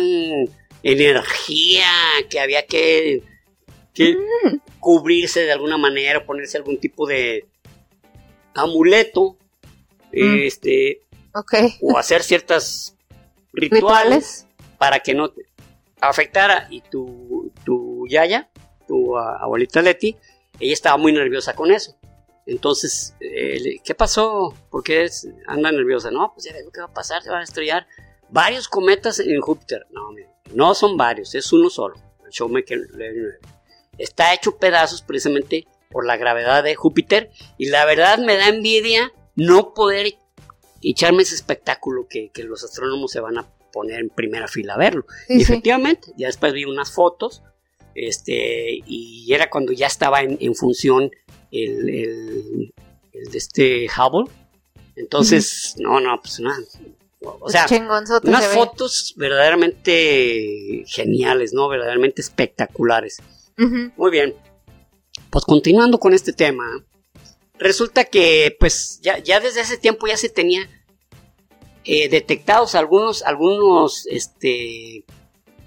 [0.84, 1.88] energía,
[2.30, 3.24] que había que,
[3.98, 4.58] mm.
[4.80, 7.48] cubrirse de alguna manera, ponerse algún tipo de
[8.54, 9.38] amuleto,
[10.14, 10.40] mm.
[10.44, 11.02] este,
[11.82, 12.96] o hacer ciertas
[13.54, 15.46] rituales, para que no te
[16.02, 16.68] afectara.
[16.70, 18.50] Y tu, tu yaya,
[18.88, 20.16] tu abuelita Leti,
[20.60, 21.96] ella estaba muy nerviosa con eso.
[22.46, 24.56] Entonces, eh, ¿qué pasó?
[24.72, 25.08] ¿Por qué
[25.48, 26.10] anda nerviosa?
[26.10, 27.86] No, pues ya ves lo que va a pasar, se van a estrellar
[28.30, 29.86] varios cometas en Júpiter.
[29.92, 30.10] No,
[30.54, 31.96] no son varios, es uno solo.
[32.26, 32.80] El Shoemaker
[33.98, 39.12] está hecho pedazos precisamente por la gravedad de Júpiter y la verdad me da envidia
[39.40, 40.16] no poder
[40.82, 45.06] echarme ese espectáculo que, los astrónomos se van a poner en primera fila a verlo.
[45.28, 47.44] y efectivamente, ya después vi unas fotos
[47.96, 51.12] este, y era cuando ya estaba en, función
[51.52, 52.74] el, el,
[53.32, 54.32] de este Hubble.
[54.96, 56.58] Entonces, no, no, pues nada.
[57.22, 57.66] O sea,
[58.24, 61.68] unas fotos verdaderamente geniales, ¿no?
[61.68, 63.18] Verdaderamente espectaculares.
[63.58, 64.36] Muy bien.
[65.30, 66.64] Pues continuando con este tema,
[67.60, 70.70] resulta que pues ya, ya desde ese tiempo ya se tenía
[71.84, 75.04] eh, detectados algunos, algunos, este,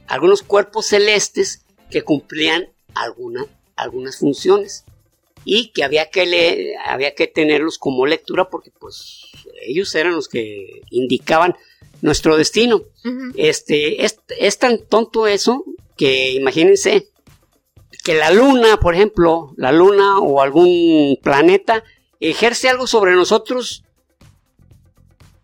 [0.06, 4.84] algunos cuerpos celestes que cumplían alguna, algunas funciones
[5.44, 9.22] y que había que, leer, había que tenerlos como lectura porque pues
[9.62, 11.56] ellos eran los que indicaban
[12.00, 12.82] nuestro destino.
[13.36, 15.64] Este, es, es, tan tonto eso
[15.96, 17.08] que imagínense
[18.02, 21.84] que la luna, por ejemplo, la luna o algún planeta
[22.20, 23.84] ejerce algo sobre nosotros.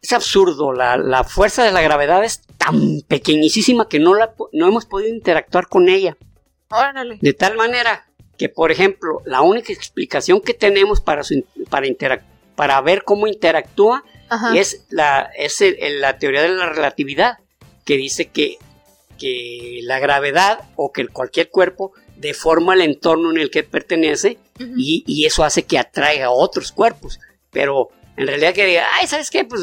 [0.02, 4.86] Es absurdo, la, fuerza de la gravedad es tan pequeñísima que no, la, no hemos
[4.86, 6.16] podido interactuar con ella.
[7.20, 11.22] De tal manera que, por ejemplo, la única explicación que tenemos para,
[11.68, 14.04] para, para ver cómo interactúa
[14.54, 15.62] es, la, es
[16.00, 17.38] la teoría de la relatividad,
[17.84, 18.58] que dice que,
[19.18, 25.24] que la gravedad o que cualquier cuerpo deforma el entorno en el que pertenece y,
[25.24, 27.20] eso hace que atraiga a otros cuerpos.
[27.50, 29.44] Pero en realidad que diga, ay, ¿sabes qué?
[29.44, 29.62] Pues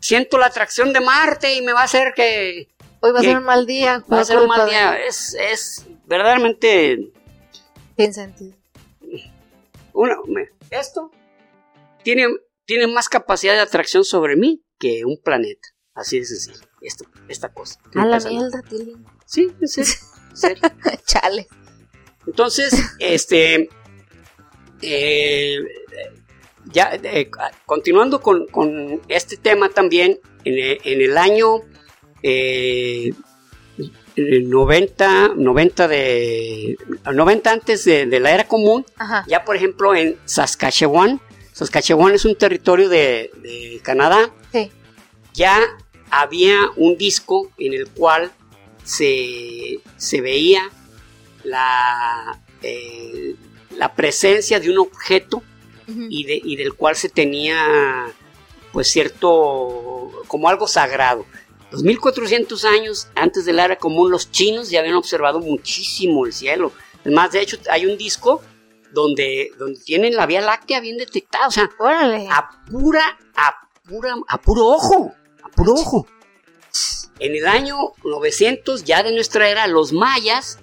[0.00, 2.68] siento la atracción de Marte y me va a hacer que...
[3.02, 4.04] Hoy va a ser un mal día.
[4.12, 4.98] Va a ser un mal día.
[4.98, 7.12] Es, es verdaderamente...
[7.96, 8.56] Sin sentido.
[10.70, 11.10] Esto
[12.02, 12.26] tiene,
[12.64, 15.68] tiene más capacidad de atracción sobre mí que un planeta.
[15.94, 16.66] Así de sencillo.
[16.80, 17.78] Esto, esta cosa.
[17.94, 18.96] A la mierda, Tilly.
[19.26, 19.52] Sí,
[21.06, 21.48] Chale.
[22.26, 23.68] Entonces, este.
[24.82, 25.58] Eh,
[26.72, 27.30] ya, eh,
[27.66, 31.62] continuando con, este tema también, en, el año
[34.16, 36.78] 90, 90 de
[37.12, 38.86] 90 antes de, la era común,
[39.26, 41.20] ya por ejemplo en Saskatchewan,
[41.52, 44.32] Saskatchewan es un territorio de, de Canadá,
[45.34, 45.58] ya
[46.10, 48.32] había un disco en el cual
[48.84, 49.80] se,
[50.20, 50.70] veía
[51.44, 53.36] la, eh,
[53.76, 55.42] la presencia de un objeto
[55.88, 58.12] y, de, y del cual se tenía
[58.72, 61.26] pues cierto como algo sagrado.
[61.70, 66.72] Los 1400 años antes del era común, los chinos ya habían observado muchísimo el cielo.
[67.02, 68.42] Además, de hecho, hay un disco
[68.92, 71.46] donde, donde tienen la Vía Láctea bien detectada.
[71.46, 71.70] O sea,
[72.30, 75.14] a pura, a pura, a puro ojo.
[75.42, 76.06] A puro ojo.
[77.20, 80.58] En el año 900 ya de nuestra era, los mayas,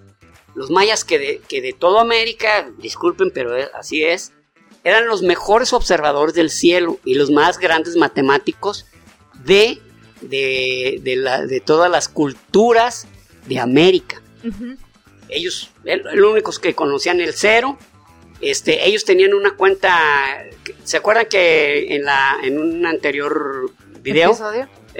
[0.56, 4.34] los mayas que de, que de toda América, disculpen, pero así es,
[4.84, 8.86] eran los mejores observadores del cielo y los más grandes matemáticos
[9.44, 9.80] de,
[10.22, 13.08] de, todas las culturas
[13.46, 14.22] de América.
[15.30, 17.78] Ellos, los únicos que conocían el cero,
[18.42, 20.46] este, ellos tenían una cuenta,
[20.84, 24.38] ¿se acuerdan que en, la, en un anterior video?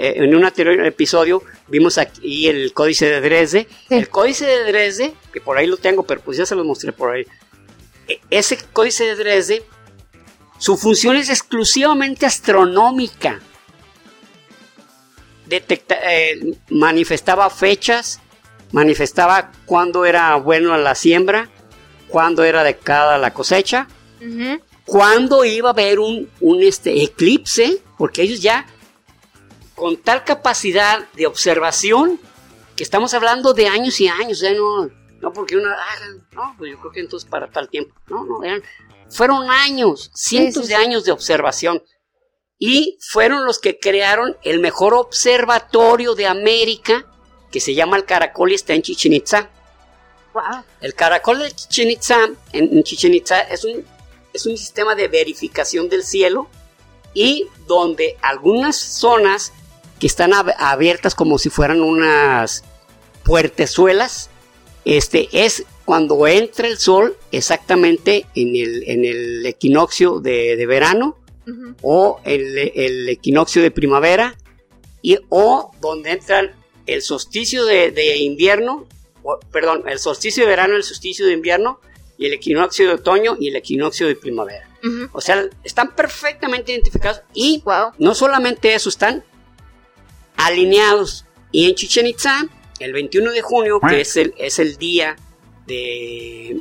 [0.00, 3.66] Eh, en un anterior episodio vimos aquí el códice de Dresde.
[3.90, 6.92] El códice de Dresde, que por ahí lo tengo, pero pues ya se lo mostré
[6.92, 7.26] por ahí.
[8.06, 9.64] E, ese códice de Dresde,
[10.58, 13.40] su función es exclusivamente astronómica.
[15.46, 18.20] Detecta, eh, manifestaba fechas,
[18.70, 21.48] manifestaba cuándo era bueno la siembra,
[22.06, 23.88] cuándo era adecuada la cosecha,
[24.84, 28.64] cuándo iba a haber un, un este, eclipse, porque ellos ya
[29.78, 32.20] con tal capacidad de observación
[32.76, 34.54] que estamos hablando de años y años, ¿eh?
[34.54, 38.24] no, no porque uno, ah, no, pues yo creo que entonces para tal tiempo, no,
[38.24, 38.62] no, eran,
[39.08, 41.82] fueron años, cientos de años de observación
[42.58, 47.06] y fueron los que crearon el mejor observatorio de América
[47.50, 49.48] que se llama el Caracol y está en Chichen Itza.
[50.80, 53.84] El Caracol de Chichen Itza, en, Chichen Itza, es un,
[54.32, 56.48] es un sistema de verificación del cielo
[57.14, 59.52] y donde algunas zonas
[59.98, 62.64] que están abiertas como si fueran unas
[63.24, 64.30] puertezuelas.
[64.84, 71.16] Este es cuando entra el sol exactamente en el, en el equinoccio de, verano
[71.82, 74.36] o el, equinoccio de primavera
[75.02, 76.52] y, o donde entran
[76.86, 78.86] el solsticio de, invierno,
[79.50, 81.80] perdón, el solsticio de verano, el solsticio de invierno,
[82.16, 84.68] y el equinoccio de otoño y el equinoccio de primavera.
[85.12, 87.62] O sea, están perfectamente identificados y
[87.98, 89.24] no solamente eso, están
[90.38, 91.26] alineados.
[91.52, 92.46] Y en Chichen Itza,
[92.78, 95.16] el 21 de junio, que es el, es el día
[95.66, 96.60] de,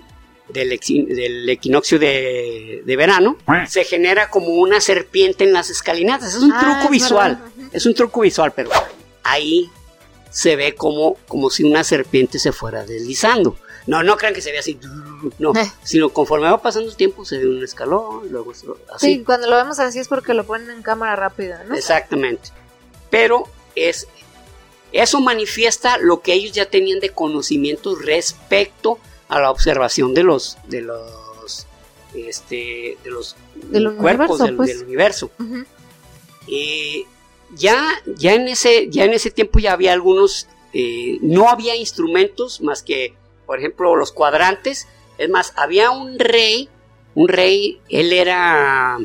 [0.49, 3.37] del, equinoccio de, verano,
[3.67, 6.35] se genera como una serpiente en las escalinatas.
[6.35, 7.39] Es un ah, truco visual,
[7.71, 8.69] es un truco visual, pero
[9.23, 9.69] ahí
[10.29, 13.57] se ve como, como si una serpiente se fuera deslizando.
[13.85, 14.77] No, no crean que se ve así,
[15.39, 15.71] no, eh.
[15.81, 18.67] sino conforme va pasando el tiempo se ve un escalón, luego así.
[18.97, 21.73] Sí, cuando lo vemos así es porque lo ponen en cámara rápida, ¿no?
[21.73, 22.49] Exactamente.
[23.09, 23.45] Pero
[23.77, 24.07] es
[24.91, 30.57] eso manifiesta lo que ellos ya tenían de conocimiento respecto a la observación de los
[30.67, 31.67] de los
[32.13, 33.35] este de los
[33.99, 34.81] cuerpos del, pues.
[34.81, 35.29] universo.
[37.55, 42.61] ya ya en ese ya en ese tiempo ya había algunos eh, no había instrumentos
[42.61, 43.13] más que
[43.47, 44.87] por ejemplo, los cuadrantes.
[45.17, 46.69] Es más, había un rey,
[47.15, 48.99] un rey, él era,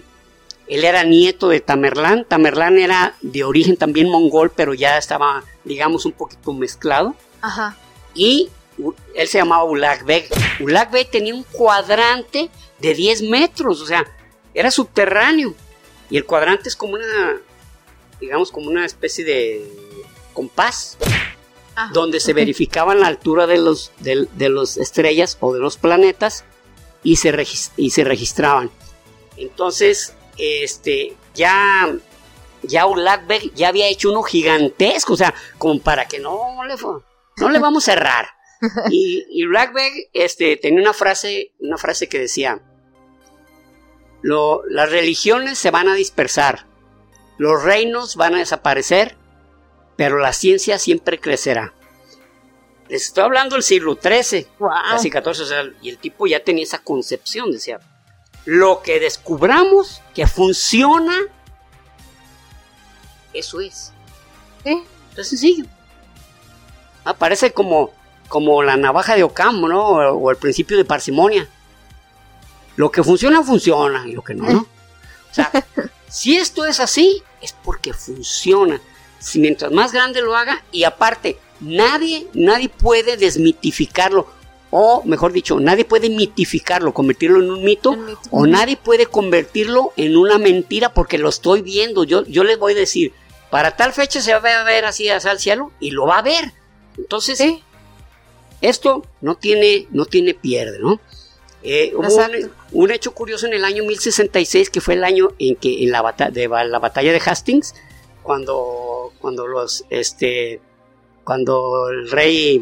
[0.67, 2.25] él era nieto de Tamerlán.
[2.25, 7.15] Tamerlán era de origen también mongol, pero ya estaba, digamos, un poquito mezclado.
[7.41, 7.77] Ajá.
[8.15, 8.49] Y
[9.15, 9.65] él se llamaba.
[9.65, 14.07] Ulak Beg tenía un cuadrante de 10 metros, o sea,
[14.55, 15.55] era subterráneo.
[16.11, 17.39] Y el cuadrante es como una,
[18.21, 19.67] digamos, como una especie de
[20.33, 20.97] compás.
[21.75, 26.45] Ah, donde se verificaban la altura de los, de, los estrellas o de los planetas
[27.03, 27.47] y se,
[27.79, 28.71] y se registraban.
[29.39, 31.95] Entonces, este, ya,
[32.63, 32.87] ya
[33.55, 36.75] ya había hecho uno gigantesco, o sea, como para que no le,
[37.37, 38.29] no le vamos a errar.
[38.93, 39.45] Y, y
[40.13, 42.61] este, tenía una frase, una frase que decía,
[44.21, 46.67] lo, las religiones se van a dispersar,
[47.39, 49.17] los reinos van a desaparecer
[49.97, 51.75] pero la ciencia siempre crecerá.
[52.89, 54.47] Les estoy hablando del siglo XIII,
[54.91, 57.81] casi XIV, y el tipo ya tenía esa concepción, decía,
[58.45, 61.17] lo que descubramos que funciona,
[63.33, 63.93] eso es.
[64.65, 64.83] ¿Eh?
[65.17, 65.65] Es sencillo.
[67.05, 67.91] Aparece como,
[68.29, 69.83] como la navaja de Ocampo, ¿no?
[69.83, 71.49] O, el principio de parsimonia.
[72.77, 74.61] Lo que funciona, funciona, y lo que no, no.
[74.61, 75.51] O sea,
[76.09, 78.81] si esto es así, es porque funciona
[79.23, 84.27] si mientras más grande lo haga y aparte nadie nadie puede desmitificarlo
[84.75, 87.95] o mejor dicho nadie puede mitificarlo convertirlo en un mito
[88.31, 92.05] o nadie puede convertirlo en una mentira porque lo estoy viendo.
[92.05, 93.13] Yo yo les voy a decir
[93.51, 96.23] para tal fecha se va a ver así hacia el cielo y lo va a
[96.23, 96.53] ver.
[96.97, 97.41] Entonces
[98.63, 101.01] esto no tiene no tiene pierde no
[101.65, 102.09] eh, hubo
[102.73, 106.03] un, hecho curioso en el año 1066 que fue el año en que en la,
[106.33, 107.75] de, la batalla de Hastings
[108.23, 110.61] cuando, cuando los, este,
[111.23, 112.61] cuando el rey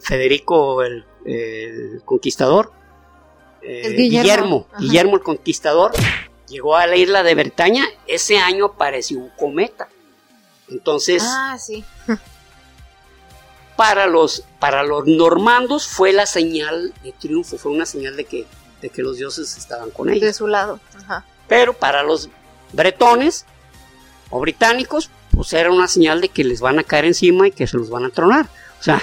[0.00, 1.04] Federico el,
[2.04, 2.72] conquistador,
[3.62, 5.92] eh, Guillermo, Guillermo, el conquistador,
[6.48, 9.88] llegó a la isla de Bretaña, ese año apareció un cometa.
[10.68, 11.84] Entonces, ah, sí.
[13.76, 18.46] para los, para los normandos fue la señal de triunfo, fue una señal de que,
[18.82, 20.22] de que los dioses estaban con ellos.
[20.22, 20.78] De su lado.
[21.48, 22.28] Pero para los
[22.72, 23.46] bretones
[24.30, 27.66] o británicos, pues era una señal de que les van a caer encima y que
[27.66, 28.46] se los van a tronar.
[28.78, 29.02] O sea,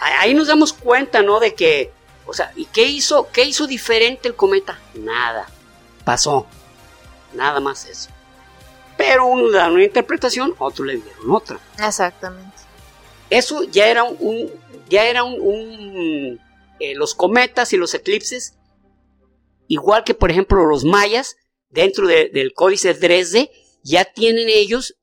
[0.00, 1.40] ahí nos damos cuenta, ¿no?
[1.40, 1.92] De que,
[2.26, 4.78] o sea, ¿y qué hizo, qué hizo diferente el cometa?
[4.94, 5.48] Nada.
[6.04, 6.46] Pasó.
[7.34, 8.10] Nada más eso.
[8.96, 11.58] Pero uno le da una interpretación, otro le dieron otra.
[11.78, 12.58] Exactamente.
[13.30, 14.50] Eso ya era un,
[14.88, 16.40] ya era un,
[16.80, 18.58] eh, los cometas y los eclipses,
[19.68, 21.36] igual que por ejemplo los mayas,
[21.70, 23.50] dentro del códice Dresde,
[23.82, 24.96] ya tienen ellos,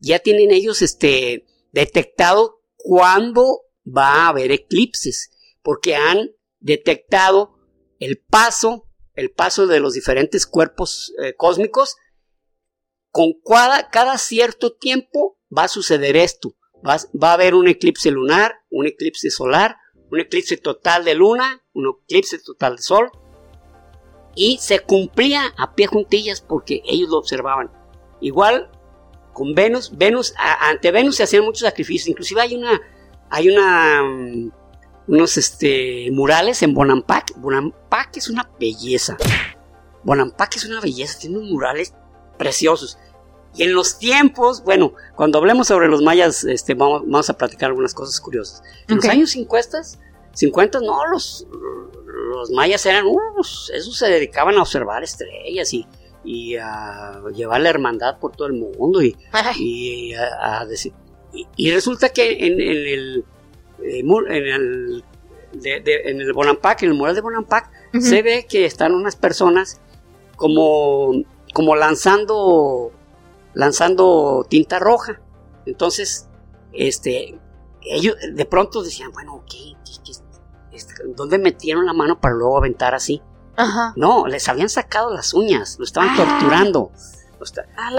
[0.00, 5.30] ya tienen ellos este, detectado cuándo va a haber eclipses,
[5.62, 7.58] porque han detectado
[7.98, 11.96] el paso, el paso de los diferentes cuerpos eh, cósmicos,
[13.10, 16.54] con cada, cada cierto tiempo va a suceder esto.
[16.86, 19.76] Va, va, a haber un eclipse lunar, un eclipse solar,
[20.10, 23.10] un eclipse total de luna, un eclipse total de sol.
[24.34, 27.70] Y se cumplía a pie juntillas porque ellos lo observaban.
[28.20, 28.70] Igual
[29.32, 32.80] con Venus, Venus, ante Venus se hacían muchos sacrificios, inclusive hay una,
[33.34, 34.00] hay una,
[35.08, 39.16] unos este, murales en Bonampak, Bonampak es una belleza,
[40.04, 41.94] Bonampak es una belleza, tiene unos murales
[42.38, 42.96] preciosos.
[43.56, 47.70] Y en los tiempos, bueno, cuando hablemos sobre los mayas, este, vamos, vamos a platicar
[47.70, 48.62] algunas cosas curiosas.
[48.86, 49.78] En los años 50,
[50.32, 51.44] 50 no, los,
[52.30, 55.88] los mayas eran, uh, esos se dedicaban a observar estrellas y,
[56.22, 59.16] y a llevar la hermandad por todo el mundo y,
[59.58, 60.92] y a, decir
[61.56, 63.24] y, resulta que en, el,
[63.82, 65.04] eh, en el
[65.62, 67.70] en el Bonampak, en el mural de Bonampak,
[68.00, 69.80] se ve que están unas personas
[70.36, 71.12] como,
[71.52, 72.92] como lanzando,
[73.54, 75.20] lanzando tinta roja.
[75.66, 76.28] Entonces,
[76.72, 77.38] este,
[77.82, 79.74] ellos de pronto decían, bueno, ¿qué,
[80.72, 83.22] este, ¿dónde metieron la mano para luego aventar así?
[83.94, 86.16] No, les habían sacado las uñas, lo estaban ah.
[86.16, 86.90] torturando.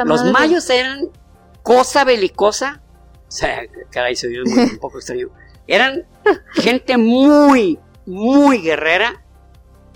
[0.06, 1.10] Los, mayos eran
[1.64, 2.82] cosa belicosa.
[3.28, 5.30] O sea, caray, se dio un poco extraño.
[5.67, 6.05] Eran
[6.53, 9.23] gente muy, muy guerrera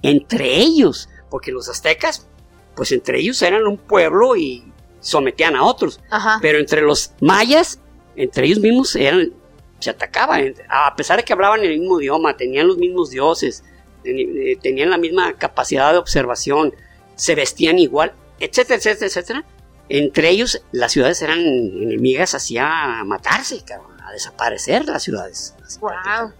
[0.01, 2.27] entre ellos, porque los aztecas,
[2.75, 5.99] pues entre ellos eran un pueblo y sometían a otros.
[6.41, 7.80] Pero entre los mayas,
[8.15, 9.34] entre ellos mismos eran,
[9.80, 13.63] se atacaban, a pesar de que hablaban el mismo idioma, tenían los mismos dioses,
[14.03, 16.73] eh, tenían la misma capacidad de observación,
[17.15, 19.45] se vestían igual, etcétera, etcétera, etcétera.
[19.90, 23.64] Entre ellos, las ciudades eran enemigas hacia matarse,
[24.04, 25.56] a desaparecer las ciudades.
[25.82, 26.32] Wow.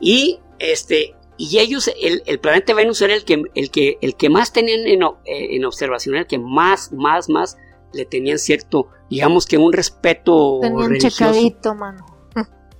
[0.00, 4.52] Y este, y ellos, el, planeta Venus era el que, el que, el que más
[4.52, 7.58] tenían en, en, observación, el que más, más, más
[7.92, 12.06] le tenían cierto, digamos que un respeto tenían checadito, mano.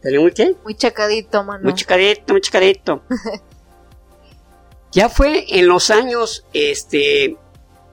[0.00, 0.54] ¿Tenían muy qué?
[0.62, 1.64] Muy checadito, mano.
[1.64, 3.02] Muy checadito, muy checadito.
[4.92, 7.36] ya fue en los años, este,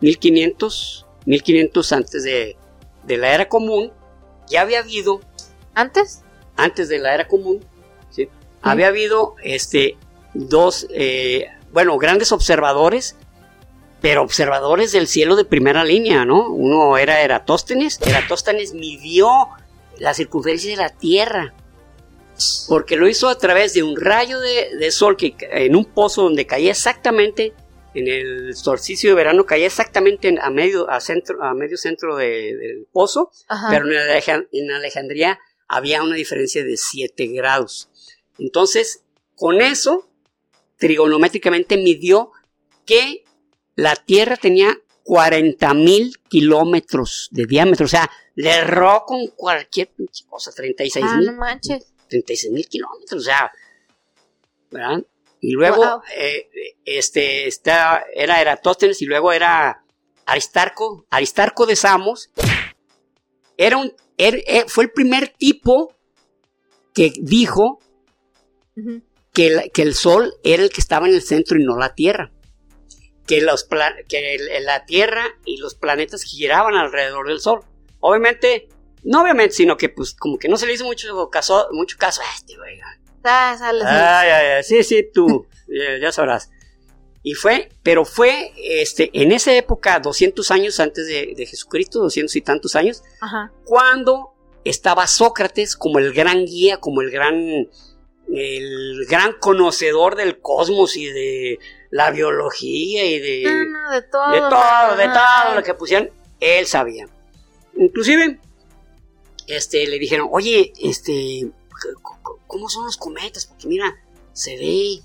[0.01, 2.57] 1500, 1500 antes de,
[3.03, 3.91] de la era común,
[4.47, 5.21] ya había habido...
[5.73, 6.23] ¿Antes?
[6.59, 7.65] antes de la era común,
[8.11, 8.29] ¿sí?
[8.61, 9.97] había habido este,
[10.33, 13.15] dos, eh, bueno, grandes observadores,
[14.01, 16.49] pero observadores del cielo de primera línea, ¿no?
[16.49, 19.29] Uno era Eratóstenes, Eratóstenes midió
[19.97, 21.53] la circunferencia de la Tierra,
[22.67, 26.45] porque lo hizo a través de un rayo de, sol que en un pozo donde
[26.45, 27.53] caía exactamente
[27.93, 32.87] en el solsticio de verano caía exactamente a medio a centro a medio centro del
[32.91, 33.31] pozo,
[33.69, 33.85] pero
[34.51, 37.89] en Alejandría había una diferencia de 7 grados.
[38.37, 39.03] Entonces,
[39.35, 40.09] con eso,
[40.77, 42.31] trigonométricamente midió
[42.85, 43.23] que
[43.75, 47.85] la Tierra tenía 40 mil kilómetros de diámetro.
[47.85, 49.89] O sea, le erró con cualquier
[50.27, 51.37] cosa, 36 ah, mil.
[52.07, 53.51] 36 mil kilómetros, o sea,
[54.71, 55.03] ¿verdad?
[55.41, 56.49] Y luego, eh,
[56.85, 59.83] este, está, era Eratóstenes y luego era
[60.25, 62.29] Aristarco, Aristarco de Samos.
[63.57, 65.95] Era un eh, fue el primer tipo
[66.93, 67.79] que dijo
[69.33, 72.31] que, el Sol era el que estaba en el centro y no la Tierra.
[73.25, 73.65] Que, los
[74.09, 77.61] que la Tierra y los planetas giraban alrededor del Sol.
[78.01, 78.67] Obviamente,
[79.03, 82.21] no obviamente, sino que pues como que no se le hizo mucho caso, mucho caso
[82.21, 82.77] a este, güey.
[83.23, 85.47] Ah, sí, sí, tú,
[86.01, 86.49] ya sabrás.
[87.21, 92.41] Y fue, pero fue este, en esa época, 200 años antes de, Jesucristo, 200 y
[92.41, 93.03] tantos años,
[93.65, 97.67] cuando estaba Sócrates como el gran guía, como el gran,
[98.33, 101.59] el gran conocedor del cosmos y de
[101.91, 106.09] la biología y de, de todo, de todo, de todo lo que pusieron,
[106.39, 107.07] él sabía.
[107.75, 108.39] Inclusive,
[109.47, 111.49] este, le dijeron, oye, este,
[112.47, 113.45] ¿cómo son los cometas?
[113.45, 113.95] Porque mira,
[114.33, 115.01] se ve,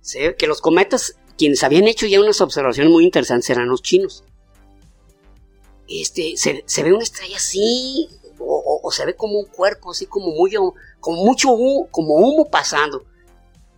[0.00, 3.80] se ve que los cometas quienes habían hecho ya unas observaciones muy interesantes eran los
[3.80, 4.24] chinos.
[5.88, 10.52] Este, se, ve una estrella así, o, se ve como un cuerpo, así como muy,
[11.00, 13.04] como mucho humo, como humo pasando.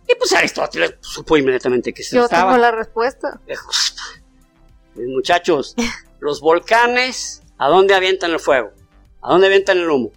[0.07, 3.39] Y pues Aristóteles supo inmediatamente que se Yo tengo la respuesta.
[4.95, 5.75] Muchachos,
[6.19, 8.71] los volcanes, ¿a dónde avientan el fuego?
[9.21, 10.11] ¿A dónde avientan el humo?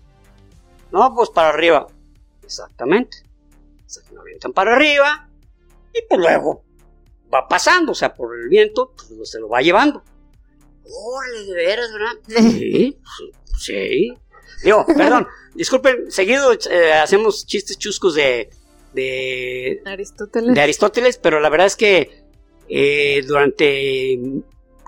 [0.91, 1.87] No, pues para arriba.
[2.45, 3.19] Exactamente.
[3.87, 5.29] Se lo avientan para arriba
[5.93, 6.65] y pues luego
[7.33, 10.03] va pasando, o sea, por el viento, pues se lo va llevando.
[10.85, 12.13] Órale, de veras, ¿verdad?
[12.29, 12.99] Sí,
[13.59, 14.15] sí.
[14.63, 18.51] Digo, perdón, disculpen, seguido eh, hacemos chistes chuscos de,
[18.93, 20.55] de Aristóteles.
[20.55, 22.25] De Aristóteles, pero la verdad es que
[22.69, 24.19] eh, durante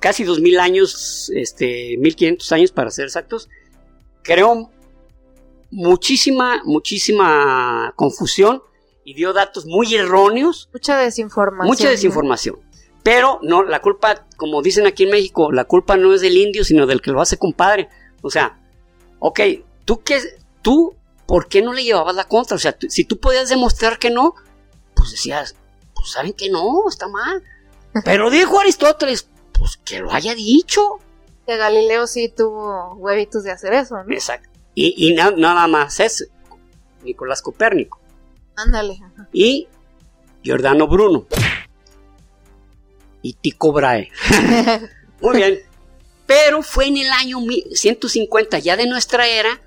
[0.00, 3.48] casi dos mil años, este, 1500 años para ser exactos,
[4.22, 4.70] creó
[5.70, 8.62] muchísima, muchísima confusión
[9.04, 10.68] y dio datos muy erróneos.
[10.72, 11.68] Mucha desinformación.
[11.68, 12.58] Mucha desinformación.
[13.02, 16.64] Pero no, la culpa, como dicen aquí en México, la culpa no es del indio,
[16.64, 17.88] sino del que lo hace compadre.
[18.20, 18.58] O sea,
[19.20, 19.40] ok,
[19.84, 20.20] tú qué,
[20.60, 22.56] tú, ¿por qué no le llevabas la contra?
[22.56, 24.34] O sea, si tú podías demostrar que no,
[24.94, 25.54] pues decías,
[25.94, 27.44] pues saben que no, está mal.
[28.04, 30.98] Pero dijo Aristóteles, pues que lo haya dicho.
[31.46, 34.12] Que Galileo sí tuvo huevitos de hacer eso, ¿no?
[34.12, 34.55] Exacto.
[34.76, 36.28] Y, y nada más es
[37.02, 37.98] Nicolás Copérnico.
[38.54, 39.00] Ándale.
[39.32, 39.66] Y
[40.42, 41.26] Giordano Bruno.
[43.22, 44.10] Y Tico Brahe.
[45.20, 45.58] Muy bien.
[46.26, 47.38] Pero fue en el año
[47.72, 49.60] 150 ya de nuestra era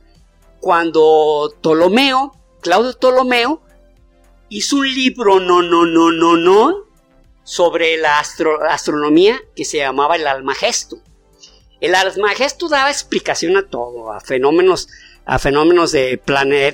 [0.59, 3.61] cuando Ptolomeo, Claudio Ptolomeo,
[4.49, 6.75] hizo un libro, no, no, no, no, no,
[7.43, 10.99] sobre la astronomía que se llamaba el Almagesto.
[11.81, 14.89] El Almagesto daba explicación a todo, a fenómenos,
[15.25, 16.21] a fenómenos de,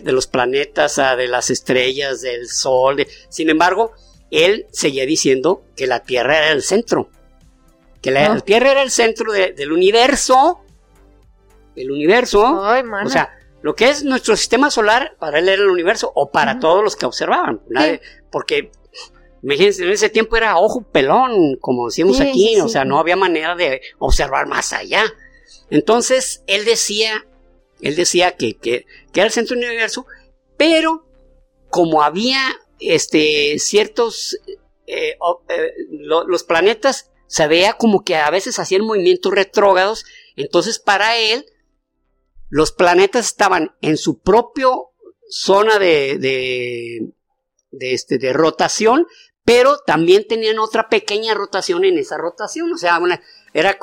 [0.04, 3.06] de los planetas, a de las estrellas, del Sol.
[3.30, 3.94] Sin embargo,
[4.32, 7.10] él seguía diciendo que la Tierra era el centro,
[8.02, 8.40] que la, ah.
[8.40, 10.62] Tierra era el centro del universo,
[11.76, 16.12] el universo, o sea, lo que es nuestro sistema solar para él era el universo
[16.14, 17.62] o para todos los que observaban,
[18.30, 18.72] porque
[19.46, 23.54] Imagínense, en ese tiempo era ojo pelón, como decimos aquí, o sea, no había manera
[23.56, 25.04] de observar más allá.
[25.70, 27.28] Entonces, él decía,
[27.80, 30.08] él decía que, que, era el centro del universo,
[30.58, 31.08] pero
[31.70, 32.40] como había
[32.80, 34.36] este, ciertos,
[34.88, 35.16] eh,
[35.50, 41.46] eh, los planetas se veía como que a veces hacían movimientos retrógrados, entonces para él,
[42.50, 44.90] los planetas estaban en su propio
[45.30, 47.12] zona de, de,
[47.70, 49.06] de, este, de rotación,
[49.46, 53.22] pero también tenían otra pequeña rotación en esa rotación, o sea, una,
[53.54, 53.78] era,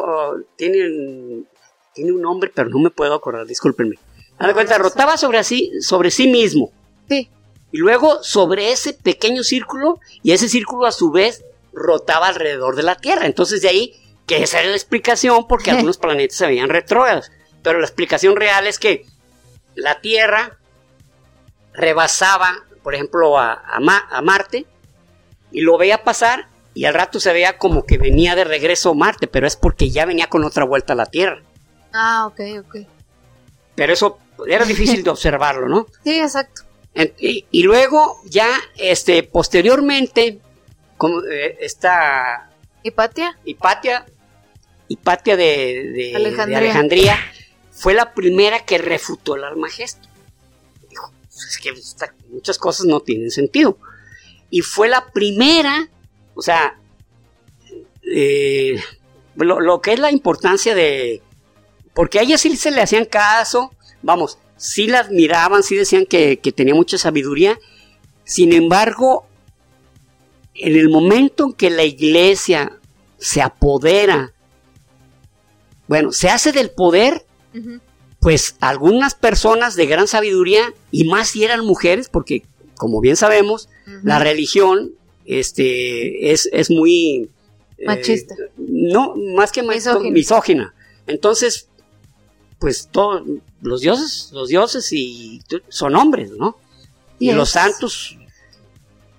[0.56, 1.44] tiene,
[1.94, 3.94] tiene un nombre, pero no me puedo acordar, discúlpenme.
[4.38, 6.72] Haz de cuenta, rotaba sobre, sí, sobre sí mismo.
[7.08, 7.30] Sí.
[7.70, 12.82] Y luego sobre ese pequeño círculo, y ese círculo a su vez rotaba alrededor de
[12.82, 13.26] la Tierra.
[13.26, 13.94] Entonces de ahí,
[14.26, 17.30] que esa era la explicación, porque algunos planetas se veían retrógrados.
[17.62, 19.06] Pero la explicación real es que
[19.76, 20.58] la Tierra
[21.72, 24.66] rebasaba, por ejemplo, a, a Marte,
[25.52, 28.94] y lo veía pasar y al rato se veía como que venía de regreso a
[28.94, 31.42] Marte, pero es porque ya venía con otra vuelta a la Tierra.
[31.92, 32.76] Ah, ok, ok.
[33.74, 35.86] Pero eso era difícil de observarlo, ¿no?
[36.02, 36.62] Sí, exacto.
[37.18, 40.40] Y, luego ya, este, posteriormente,
[40.96, 42.50] como eh, esta...
[42.82, 43.38] Hipatia.
[43.44, 44.04] Hipatia,
[44.88, 47.16] Hipatia de, Alejandría.
[47.70, 50.06] fue la primera que refutó el Almagesto.
[50.90, 51.72] Dijo, pues es que
[52.28, 53.78] muchas cosas no tienen sentido
[54.52, 55.88] y fue la primera,
[56.34, 56.78] o sea,
[58.02, 58.78] eh,
[59.34, 61.22] lo, que es la importancia de,
[61.94, 63.72] porque a ella sí se le hacían caso,
[64.02, 67.58] vamos, sí la admiraban, sí decían que, tenía mucha sabiduría,
[68.24, 69.24] sin embargo,
[70.54, 72.78] en el momento en que la iglesia
[73.16, 74.34] se apodera,
[75.88, 77.24] bueno, se hace del poder,
[78.20, 82.42] pues algunas personas de gran sabiduría, y más si eran mujeres, porque
[82.76, 83.70] como bien sabemos,
[84.02, 84.92] la religión
[85.24, 87.30] este, es, es muy...
[87.78, 88.34] Eh, Machista.
[88.56, 90.10] no, más que misógina.
[90.10, 90.74] misógina.
[91.06, 91.68] Entonces,
[92.58, 93.22] pues todos
[93.60, 96.56] los dioses, los dioses y son hombres, ¿no?
[97.18, 98.16] Y los santos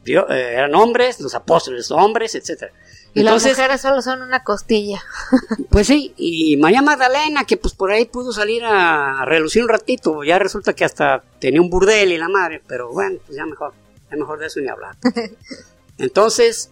[0.06, 2.72] eh, eran hombres, los apóstoles hombres, etcétera.
[3.14, 5.02] Y las mujeres solo son una costilla.
[5.70, 10.24] Pues sí, y María Magdalena, que pues por ahí pudo salir a relucir un ratito,
[10.24, 13.74] ya resulta que hasta tenía un burdel y la madre, pero bueno, pues ya mejor,
[14.14, 14.96] es mejor de eso ni hablar.
[15.98, 16.70] Entonces,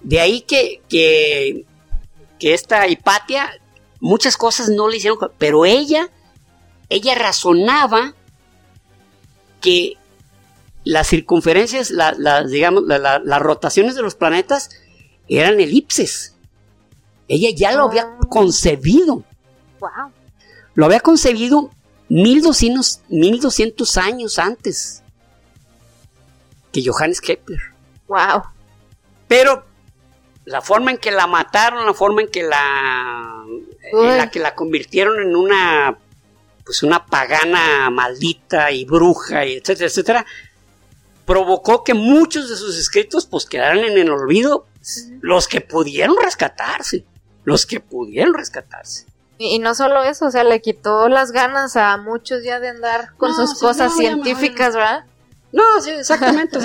[0.00, 1.64] de ahí que, que,
[2.38, 3.50] que esta Hipatia,
[4.00, 6.10] muchas cosas no le hicieron, pero ella,
[6.88, 8.14] ella razonaba
[9.60, 9.96] que
[10.84, 14.70] las circunferencias, las, digamos, las rotaciones de los planetas
[15.28, 16.34] eran elipses.
[17.28, 18.18] Ella ya lo había ah.
[18.28, 19.24] concebido.
[19.80, 20.10] Wow.
[20.74, 21.70] Lo había concebido
[22.08, 25.01] 1200, 1200 años antes
[26.72, 27.60] que Johannes Kepler.
[28.08, 28.42] Wow.
[29.28, 29.64] Pero
[30.44, 33.44] la forma en que la mataron, la forma en que la
[33.92, 35.98] en la que la convirtieron en una
[36.64, 40.26] pues una pagana maldita y bruja y etcétera, etcétera,
[41.24, 44.66] provocó que muchos de sus escritos pues quedaran en el olvido
[45.20, 47.04] los que pudieron rescatarse,
[47.44, 49.06] los que pudieron rescatarse.
[49.38, 53.14] Y, no solo eso, o sea, le quitó las ganas a muchos ya de andar
[53.16, 55.04] con sus cosas científicas, ¿verdad?
[55.52, 56.58] No, sí, exactamente.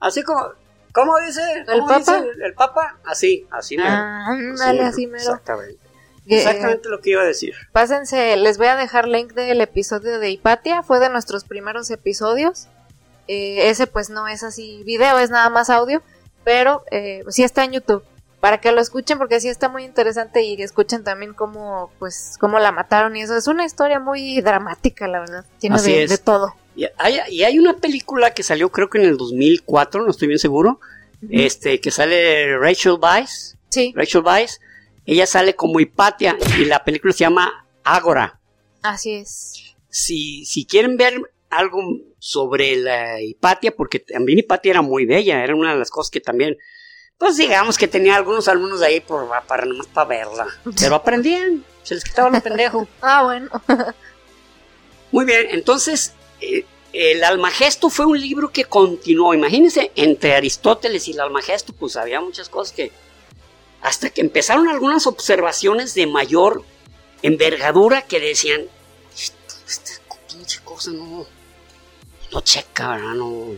[0.00, 0.46] así como,
[0.92, 1.42] ¿cómo dice?
[1.66, 2.24] ¿El Papa?
[2.42, 3.90] el, Papa, así, así mero.
[3.90, 5.24] Ah, dale, así mero.
[5.24, 5.88] Exactamente.
[6.36, 7.54] Exactamente lo que iba a decir.
[7.72, 12.68] Pásense, les voy a dejar link del episodio de Hipatia, fue de nuestros primeros episodios.
[13.28, 16.02] Eh, ese pues no es así video, es nada más audio,
[16.44, 18.04] pero eh, sí está en YouTube.
[18.40, 22.60] Para que lo escuchen porque sí está muy interesante y escuchen también cómo pues cómo
[22.60, 23.36] la mataron y eso.
[23.36, 25.44] Es una historia muy dramática, la verdad.
[25.58, 26.54] Tiene de, todo.
[26.78, 30.28] Y hay, y hay, una película que salió creo que en el 2004, no estoy
[30.28, 30.78] bien seguro,
[31.28, 33.56] este que sale Rachel Weisz.
[33.68, 33.92] Sí.
[33.96, 34.60] Rachel Weisz.
[35.04, 38.38] Ella sale como Hipatia y la película se llama Ágora.
[38.82, 39.74] Así es.
[39.88, 41.20] Si, si quieren ver
[41.50, 41.80] algo
[42.20, 46.20] sobre la Hipatia, porque también Hipatia era muy bella, era una de las cosas que
[46.20, 46.58] también,
[47.18, 50.46] pues digamos que tenía algunos alumnos ahí por, para nomás para verla,
[50.78, 52.86] pero aprendían, se les quitaba lo pendejo.
[53.02, 53.50] ah, bueno.
[55.10, 59.34] Muy bien, entonces eh, el Almagesto fue un libro que continuó.
[59.34, 62.92] Imagínense, entre Aristóteles y el Almagesto, pues había muchas cosas que.
[63.80, 66.64] Hasta que empezaron algunas observaciones de mayor
[67.22, 68.62] envergadura que decían:
[69.66, 69.92] Esta
[70.28, 71.26] pinche cosa no.
[72.32, 73.14] No checa, ¿verdad?
[73.14, 73.54] No.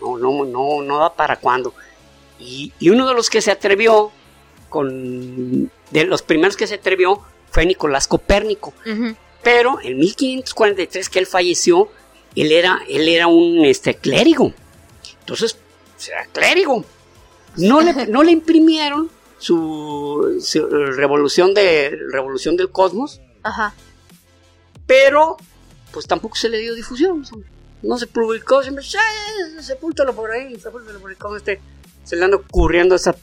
[0.00, 1.72] No, no, no, no da para cuándo.
[2.38, 4.10] Y, uno de los que se atrevió,
[4.68, 5.70] con.
[5.90, 8.74] De los primeros que se atrevió, fue Nicolás Copérnico.
[9.42, 11.88] Pero en 1543 que él falleció,
[12.36, 14.52] él era, él era un este, clérigo.
[15.20, 15.56] Entonces,
[16.08, 16.84] era clérigo.
[17.56, 20.40] No le, no le imprimieron su,
[20.96, 23.20] revolución, de, revolución del cosmos.
[23.42, 23.74] Ajá.
[24.86, 25.36] Pero,
[25.92, 27.24] pues tampoco se le dio difusión.
[27.82, 28.84] No se publicó, siempre,
[29.60, 31.60] sepúltalo por ahí, sepúltalo por ahí, este,
[32.04, 33.14] se le anda ocurriendo esa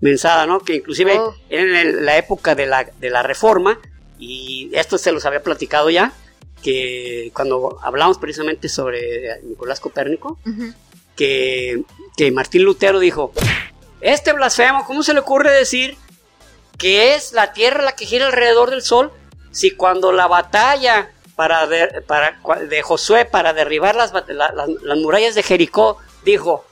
[0.00, 0.60] mensada, ¿no?
[0.60, 1.34] Que inclusive oh.
[1.48, 3.78] en la época de la, de la reforma,
[4.18, 6.12] y esto se los había platicado ya,
[6.64, 10.38] que cuando hablamos precisamente sobre Nicolás Copérnico,
[11.14, 11.82] que,
[12.16, 13.32] que Martín Lutero dijo,
[14.00, 15.94] este blasfemo, ¿cómo se le ocurre decir
[16.78, 19.12] que es la Tierra la que gira alrededor del Sol
[19.52, 25.42] si cuando la batalla para de, para, de Josué para derribar las, las murallas de
[25.42, 26.64] Jericó dijo,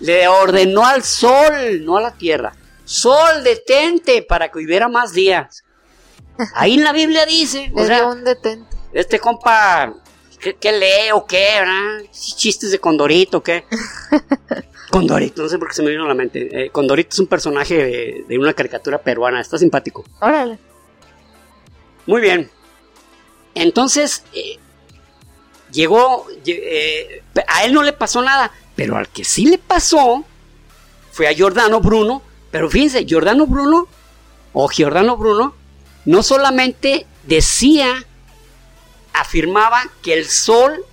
[0.00, 2.54] le ordenó al Sol, no a la Tierra,
[2.84, 5.64] Sol, detente para que hubiera más días.
[6.54, 9.94] Ahí en la Biblia dice, o sea, un detente este compa,
[10.38, 11.46] ¿qué, lee o qué?
[11.60, 12.10] ¿verdad?
[12.12, 13.64] ¿Chistes de Condorito qué?
[14.90, 16.64] Condorito, no sé por qué se me vino a la mente.
[16.64, 20.04] Eh, Condorito es un personaje de, una caricatura peruana, está simpático.
[20.20, 20.58] Órale.
[22.06, 22.50] Muy bien.
[23.54, 24.58] Entonces, eh,
[25.70, 30.24] llegó, eh, a él no le pasó nada, pero al que sí le pasó
[31.10, 32.22] fue a Giordano Bruno.
[32.50, 33.88] Pero fíjense, Giordano Bruno,
[34.52, 35.54] o Giordano Bruno,
[36.04, 38.06] no solamente decía
[39.12, 40.84] afirmaba que el Sol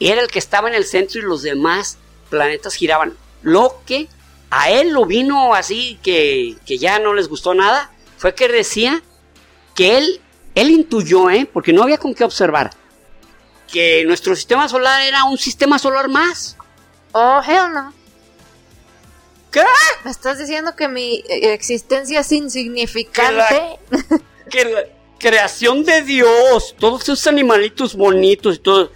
[0.00, 1.98] era el que estaba en el centro y los demás
[2.30, 3.16] planetas giraban.
[3.42, 4.08] Lo que
[4.50, 9.02] a él lo vino así que, ya no les gustó nada fue que decía
[9.74, 10.20] que él,
[10.54, 11.48] él intuyó, ¿eh?
[11.52, 12.70] porque no había con qué observar,
[13.70, 16.56] que nuestro sistema solar era un sistema solar más.
[17.12, 17.94] Oh, hell no.
[19.52, 19.62] ¿Qué?
[20.04, 23.78] ¿Me estás diciendo que mi existencia es insignificante?
[24.50, 28.92] Que, creación de Dios, todos esos animalitos bonitos y todo.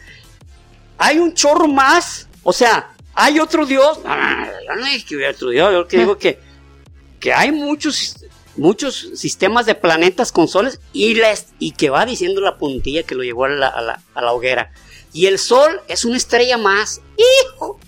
[0.99, 3.99] Hay un chorro más, o sea, hay otro Dios.
[4.05, 6.39] No, yo no dije que hubiera otro Dios, yo que digo que,
[7.21, 8.17] que hay muchos,
[8.57, 13.15] muchos sistemas de planetas con soles y, les, y que va diciendo la puntilla que
[13.15, 14.73] lo llevó a la, a la, hoguera.
[15.13, 17.03] Y el sol es una estrella más.
[17.17, 17.79] ¡Hijo!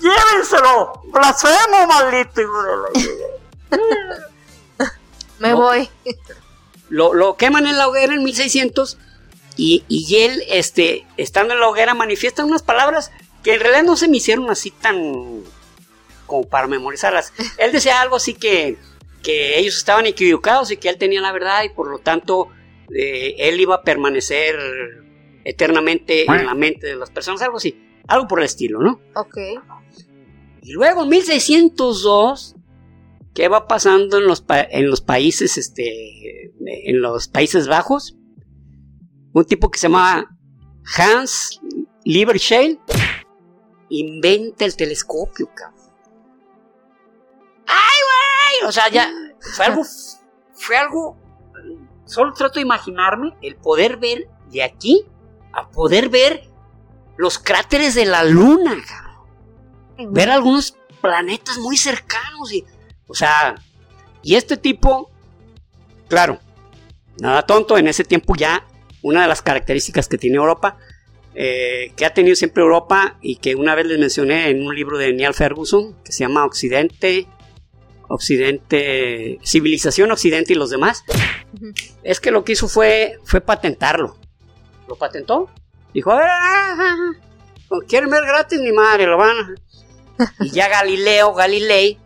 [0.00, 1.02] ¡Llévenselo!
[1.06, 2.42] ¡Blasfemo, maldito!
[5.40, 5.88] Me voy
[6.90, 8.98] lo, queman en la hoguera en 1600
[9.56, 13.10] y, y, él, este, estando en la hoguera, manifiesta unas palabras
[13.42, 15.42] que en realidad no se me hicieron así tan
[16.26, 17.32] como para memorizarlas.
[17.58, 18.76] Él decía algo así que,
[19.22, 22.48] que ellos estaban equivocados y que él tenía la verdad y por lo tanto
[22.94, 24.56] eh, él iba a permanecer
[25.44, 29.00] eternamente en la mente de las personas, algo así, algo por el estilo, ¿no?
[29.14, 29.36] Ok.
[30.62, 32.56] Y luego en 1602
[33.40, 38.14] ¿Qué va pasando en los, en los países, este, en los Países Bajos?
[39.32, 40.36] Un tipo que se llama
[40.94, 41.58] Hans
[42.04, 42.78] Lieberschel
[43.88, 45.90] inventa el telescopio, cabrón.
[47.66, 48.68] ¡Ay, güey!
[48.68, 49.10] O sea, ya
[49.56, 49.84] fue algo,
[50.52, 51.16] fue algo,
[52.04, 55.06] solo trato de imaginarme el poder ver de aquí
[55.54, 56.42] a poder ver
[57.16, 60.12] los cráteres de la luna, cabrón.
[60.12, 62.66] Ver algunos planetas muy cercanos y
[63.10, 63.56] o sea,
[64.22, 65.10] y este tipo,
[66.08, 66.38] claro,
[67.18, 68.66] nada tonto, en ese tiempo ya
[69.02, 70.76] una de las características que tiene Europa,
[71.34, 74.96] eh, que ha tenido siempre Europa y que una vez les mencioné en un libro
[74.96, 77.26] de Neil Ferguson, que se llama Occidente,
[78.08, 81.04] Occidente, Civilización Occidente y los demás,
[82.02, 84.16] es que lo que hizo fue, fue patentarlo.
[84.86, 85.48] Lo patentó.
[85.94, 87.12] Dijo, ah,
[87.88, 89.56] quieren ver gratis ni madre, lo van.
[90.40, 91.98] Y ya Galileo, Galilei,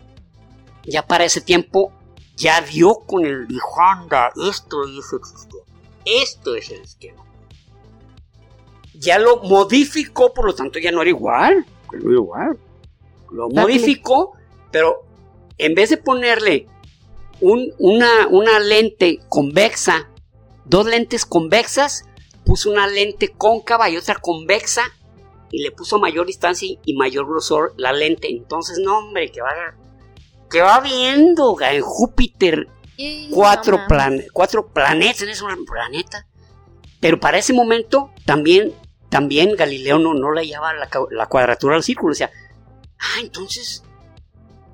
[0.86, 1.92] ya para ese tiempo
[2.36, 5.64] ya dio con el dijo, anda, esto es el sistema.
[6.04, 7.24] Esto es el esquema.
[8.94, 11.66] Ya lo modificó, por lo tanto ya no era igual.
[11.92, 12.58] No era igual.
[13.30, 14.32] Lo modificó,
[14.70, 15.04] pero
[15.58, 16.68] en vez de ponerle
[17.40, 20.08] una, una lente convexa,
[20.64, 22.04] dos lentes convexas,
[22.44, 24.82] puso una lente cóncava y otra convexa
[25.50, 28.28] y le puso mayor distancia y mayor grosor la lente.
[28.28, 29.76] Entonces, no, hombre, que vaya
[30.54, 32.68] que va viendo en Júpiter
[33.32, 33.80] cuatro,
[34.32, 36.28] cuatro planetas, es un planeta,
[37.00, 38.72] Pero para ese momento también,
[39.08, 42.12] también Galileo no, no le hallaba la, cuadratura del círculo.
[42.12, 42.30] O sea,
[43.00, 43.82] ah, entonces,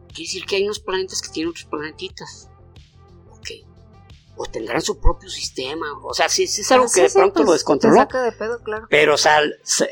[0.08, 2.50] quiere decir que hay unos planetas que tienen otros planetitas.
[3.30, 3.48] Ok.
[4.36, 5.86] O tendrán su propio sistema.
[6.02, 8.04] O sea, sí, es algo ah, que de pronto lo pues, descontroló.
[8.04, 8.86] de pedo, claro.
[8.90, 9.40] Pero, o sea,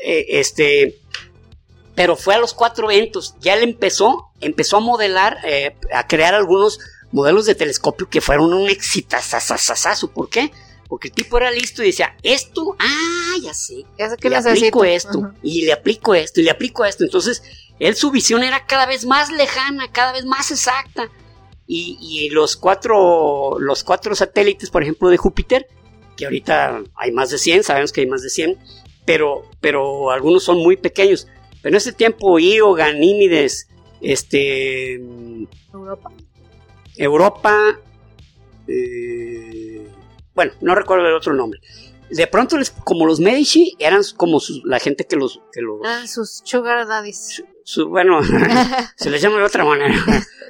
[0.03, 1.01] eh, este.
[1.95, 3.35] Pero fue a los cuatro eventos.
[3.39, 6.79] Ya él empezó, empezó a modelar, eh, a crear algunos
[7.11, 10.11] modelos de telescopio que fueron un exitazazazazo.
[10.11, 10.51] ¿Por qué?
[10.87, 15.65] Porque el tipo era listo y decía, esto, ah, ya sé, le aplico esto, y
[15.65, 17.03] le aplico esto, y le aplico esto.
[17.03, 17.43] Entonces,
[17.79, 21.09] él su visión era cada vez más lejana, cada vez más exacta.
[21.71, 25.67] Y, los, cuatro, los cuatro satélites, por ejemplo, de Júpiter,
[26.17, 28.57] que ahorita hay más de 100, sabemos que hay más de 100,
[29.05, 31.27] pero, pero algunos son muy pequeños.
[31.61, 33.67] Pero en ese tiempo, Io, Ganímides,
[34.01, 34.95] este...
[35.73, 36.11] Europa.
[36.95, 37.79] Europa,
[38.67, 39.87] eh,
[40.33, 41.59] bueno, no recuerdo el otro nombre.
[42.09, 45.79] De pronto, como los Medici eran como la gente que los, que los...
[45.85, 47.43] Ah, sus sugar daddies.
[47.87, 48.19] bueno,
[48.95, 49.95] se les llama de otra manera.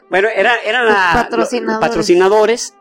[0.10, 1.89] bueno, era, eran patrocinadores.
[1.89, 2.74] patrocinadores.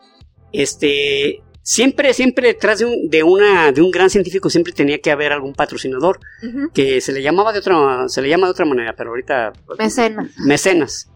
[0.53, 5.11] Este, siempre, siempre detrás de un, de, una, de un gran científico siempre tenía que
[5.11, 6.19] haber algún patrocinador
[6.73, 9.53] que se le llamaba de otra, se le llama de otra manera, pero ahorita...
[9.79, 10.31] Mecenas.
[10.39, 11.11] Mecenas.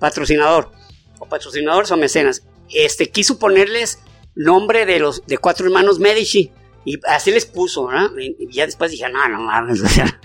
[0.00, 0.72] Patrocinador
[1.20, 4.00] o patrocinadores o mecenas, este, quiso ponerles
[4.34, 6.50] nombre de los de cuatro hermanos Medici.
[6.84, 8.10] Y así les puso, ¿no?
[8.18, 10.18] Y ya después dije, no, no mames, o sea,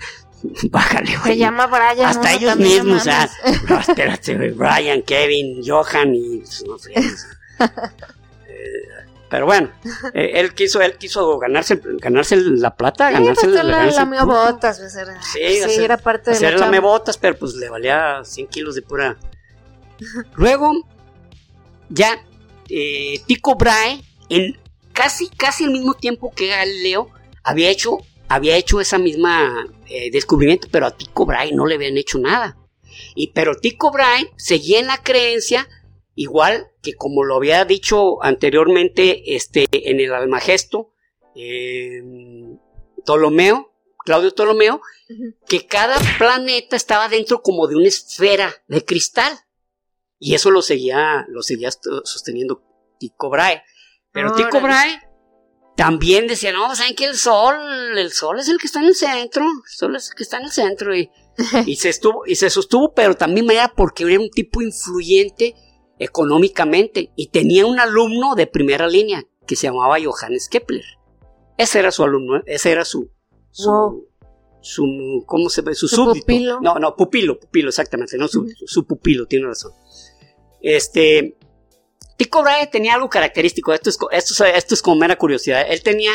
[0.70, 1.34] bájale, güey.
[1.34, 2.06] Se llama Brian.
[2.06, 3.30] Hasta ellos mismos, o sea,
[3.68, 6.76] no, espérate, Brian, Kevin, Johan y pues, no.
[6.88, 7.04] Eh,
[9.28, 9.70] pero bueno,
[10.14, 14.78] eh, él quiso, él quiso ganarse, ganarse la plata, ganarse, pues, la, la, la botas,
[14.78, 18.46] pues, era, sí, sí era parte de la, la botas, pero pues le valía 100
[18.48, 19.16] kilos de pura
[20.34, 20.72] Luego,
[21.88, 22.22] ya
[22.68, 24.58] eh, Tycho Brahe, en
[24.92, 27.10] casi, casi al mismo tiempo que Galileo,
[27.42, 27.98] había hecho,
[28.28, 32.56] había hecho esa misma eh, descubrimiento, pero a Tycho Brahe no le habían hecho nada.
[33.14, 35.68] Y, pero Tycho Brahe seguía en la creencia,
[36.16, 40.92] igual que como lo había dicho anteriormente este, en el Almagesto,
[41.36, 42.02] eh,
[43.04, 43.72] Ptolomeo,
[44.04, 44.80] Claudio Ptolomeo,
[45.46, 49.32] que cada planeta estaba dentro como de una esfera de cristal.
[50.18, 52.62] Y eso lo seguía, lo seguía sosteniendo
[52.98, 53.62] Tico Brahe.
[54.10, 55.02] Pero Tico Brahe
[55.76, 57.56] también decía, no, ¿saben que el sol,
[57.98, 60.38] el sol es el que está en el centro, el sol es el que está
[60.38, 61.10] en el centro y,
[61.66, 65.54] y se estuvo, y se sostuvo, pero también era porque era un tipo influyente
[65.98, 70.84] económicamente y tenía un alumno de primera línea que se llamaba Johannes Kepler.
[71.56, 73.10] Ese era su alumno, ese era su,
[73.50, 74.08] su,
[74.60, 75.74] su ¿cómo se ve?
[75.74, 76.60] Su, Pupilo.
[76.60, 79.72] No, no, pupilo, pupilo, exactamente, no su, su pupilo, tiene razón.
[80.60, 81.36] Este,
[82.16, 85.64] Tico Brahe tenía algo característico, esto es, esto, esto es como mera curiosidad.
[85.68, 86.12] Él tenía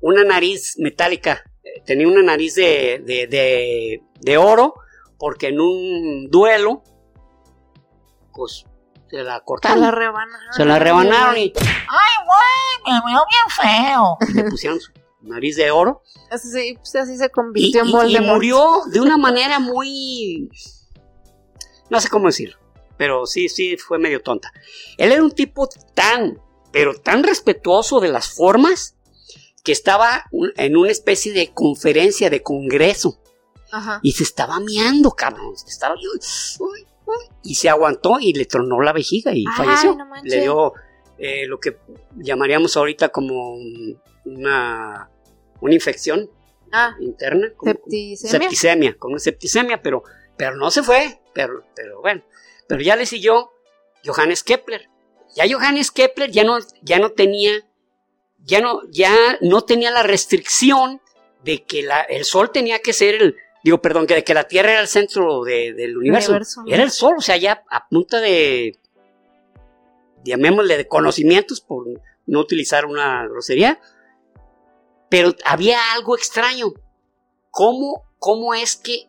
[0.00, 4.74] una nariz metálica, eh, tenía una nariz de, de, de, oro,
[5.18, 6.82] porque en un duelo,
[8.32, 8.64] pues
[9.10, 9.78] se la cortaron.
[9.78, 10.52] Se la rebanaron.
[10.52, 11.52] Se la rebanaron y.
[11.56, 12.94] ¡Ay, güey!
[12.94, 14.16] Me veo bien feo.
[14.28, 14.92] Y le pusieron su
[15.22, 16.02] nariz de oro.
[16.30, 18.24] Así, pues así se convirtió en Voldemort.
[18.24, 20.48] Y murió de una manera muy.
[21.88, 22.60] No sé cómo decirlo
[23.00, 24.52] pero sí, sí, fue medio tonta.
[24.98, 26.38] Él era un tipo tan,
[26.70, 28.94] pero tan respetuoso de las formas,
[29.64, 33.18] que estaba en una especie de conferencia, de congreso.
[34.02, 35.54] Y se estaba miando, cabrón.
[35.66, 35.94] Estaba,
[37.42, 39.96] y se aguantó y le tronó la vejiga y falleció.
[40.22, 40.72] le dio
[41.18, 41.76] eh, lo que
[42.16, 43.56] llamaríamos ahorita como
[44.24, 45.10] una,
[45.60, 46.30] una infección
[46.72, 46.94] ah.
[47.00, 47.52] interna.
[47.62, 48.40] septicemia.
[48.40, 48.96] septicemia.
[48.98, 50.02] Con una septicemia, pero,
[50.36, 51.20] pero no se fue.
[51.34, 52.22] Pero, pero bueno.
[52.66, 53.50] Pero ya le siguió
[54.04, 54.88] Johannes Kepler.
[55.34, 57.52] Ya Johannes Kepler ya no, ya no tenía,
[58.44, 61.00] ya no, ya no tenía la restricción
[61.44, 64.80] de que el Sol tenía que ser el, digo, perdón, que, que la Tierra era
[64.80, 66.38] el centro del universo.
[66.66, 68.78] Era el Sol, o sea, ya a punta de,
[70.24, 71.86] llamémosle, de conocimientos, por
[72.26, 73.80] no utilizar una grosería,
[75.08, 76.72] pero había algo extraño.
[77.50, 79.08] ¿Cómo, cómo es que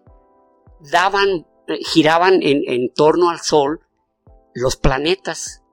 [0.79, 1.45] daban
[1.79, 3.81] giraban en, torno al Sol
[4.53, 5.63] los planetas,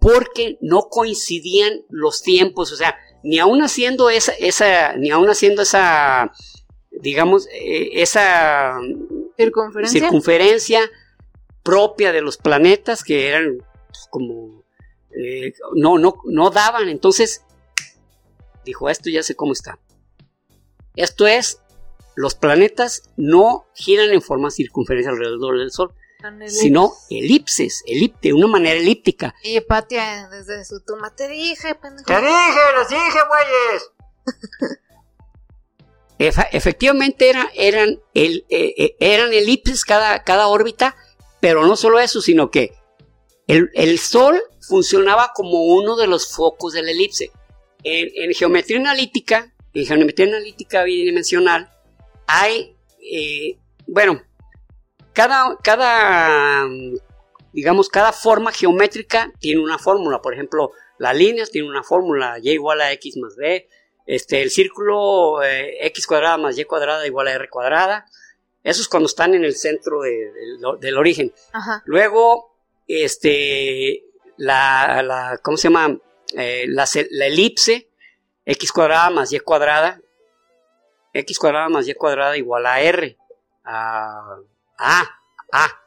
[0.00, 5.62] porque no coincidían los tiempos, o sea, ni aún haciendo esa, esa ni aún haciendo
[5.62, 6.30] esa,
[7.04, 8.80] digamos, eh, esa
[9.36, 10.80] circunferencia.
[11.62, 14.64] propia de los planetas que eran pues, como
[15.10, 16.88] eh, no, no, no daban.
[16.88, 17.42] Entonces
[18.64, 19.78] dijo, esto ya sé cómo está.
[20.96, 21.60] Esto es
[22.16, 25.92] los planetas no giran en forma circunferencia alrededor del Sol.
[26.46, 29.34] sino elipses, elipte, de una manera elíptica.
[29.42, 32.06] Y Patia desde su tumba, te dije, pendejo.
[32.06, 34.78] Te dije, les dije, güeyes.
[36.18, 40.96] efectivamente era, eran, el, eh, eh, eran elipses cada, cada órbita,
[41.40, 42.72] pero no solo eso, sino que
[43.46, 47.30] el, el, Sol funcionaba como uno de los focos de la elipse.
[47.82, 51.70] En, en geometría analítica, en geometría analítica bidimensional,
[52.26, 54.22] hay, eh, bueno,
[55.12, 56.66] cada, cada,
[57.52, 60.22] digamos, cada forma geométrica tiene una fórmula.
[60.22, 63.68] Por ejemplo, las líneas tienen una fórmula, y igual a x más b.
[64.06, 68.06] Este, el círculo eh, x cuadrada más y cuadrada igual a r cuadrada.
[68.62, 71.32] Eso es cuando están en el centro del origen.
[71.84, 72.56] Luego,
[72.88, 74.04] este,
[74.38, 75.98] la, la, ¿cómo se llama?
[76.34, 77.90] Eh, la, la, elipse,
[78.46, 80.00] x cuadrada más y cuadrada.
[81.12, 83.18] x cuadrada más y cuadrada igual a r.
[83.64, 84.38] A,
[84.78, 85.20] a,
[85.52, 85.80] a,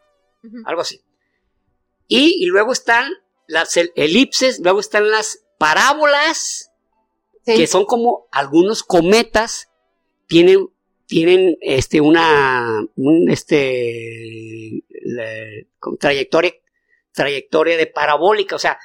[0.66, 1.02] algo así.
[2.08, 3.12] Y, luego están
[3.48, 6.72] las elipses, luego están las parábolas,
[7.56, 9.70] que son como algunos cometas,
[10.28, 10.70] tienen,
[11.06, 12.86] tienen este, una,
[13.30, 14.84] este,
[16.00, 16.54] trayectoria,
[17.14, 18.78] trayectoria de parabólica, o sea,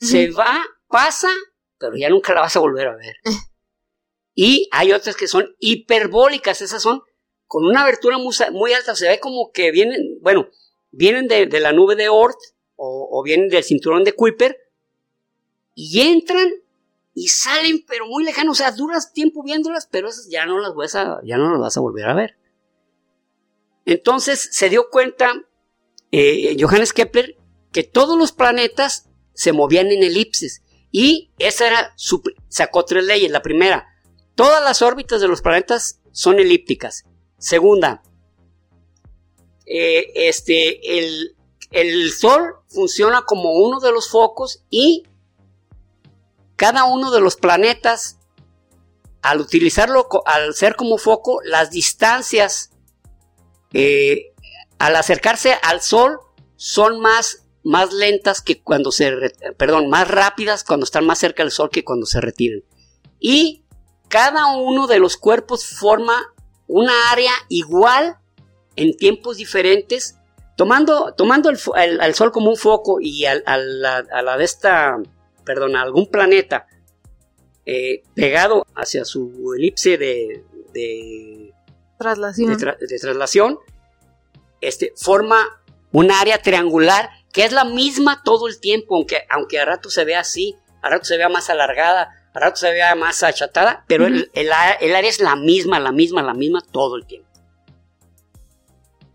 [0.00, 1.28] se va, pasa,
[1.78, 3.14] pero ya nunca la vas a volver a ver.
[3.24, 3.36] Eh.
[4.34, 7.02] Y hay otras que son hiperbólicas, esas son
[7.46, 10.48] con una abertura muy, alta, se ve como que vienen, bueno,
[10.90, 12.38] vienen de, la nube de Oort
[12.76, 14.56] o, vienen del cinturón de Kuiper
[15.74, 16.48] y entran
[17.18, 20.74] y salen, pero muy lejanos, o sea, duras tiempo viéndolas, pero esas ya no las
[20.74, 22.38] vas a, ya no las vas a volver a ver.
[23.84, 25.32] Entonces se dio cuenta
[26.12, 27.36] eh, Johannes Kepler
[27.72, 30.62] que todos los planetas se movían en elipses
[30.92, 33.32] y esa era su, sacó tres leyes.
[33.32, 33.88] La primera,
[34.36, 37.04] todas las órbitas de los planetas son elípticas.
[37.36, 38.02] Segunda,
[39.66, 41.36] eh, este, el,
[41.72, 45.02] el Sol funciona como uno de los focos y
[46.58, 48.18] cada uno de los planetas,
[49.22, 52.72] al utilizarlo, al ser como foco, las distancias
[53.72, 54.32] eh,
[54.78, 56.18] al acercarse al Sol
[56.56, 59.12] son más, más lentas que cuando se,
[59.56, 62.62] perdón, más rápidas cuando están más cerca del Sol que cuando se retiran.
[63.20, 63.64] Y
[64.08, 66.34] cada uno de los cuerpos forma
[66.66, 68.16] una área igual
[68.74, 70.16] en tiempos diferentes,
[70.56, 74.96] tomando, tomando el, al Sol como un foco y a, la, de esta,
[75.48, 76.66] perdón, a algún planeta
[77.64, 80.44] eh, pegado hacia su elipse de,
[80.74, 81.54] de
[81.98, 83.58] traslación, de, traslación
[84.60, 89.64] este, forma un área triangular que es la misma todo el tiempo, aunque, aunque a
[89.64, 93.22] rato se vea así, a rato se vea más alargada, a rato se vea más
[93.22, 97.26] achatada, pero el, área es la misma, la misma, la misma todo el tiempo.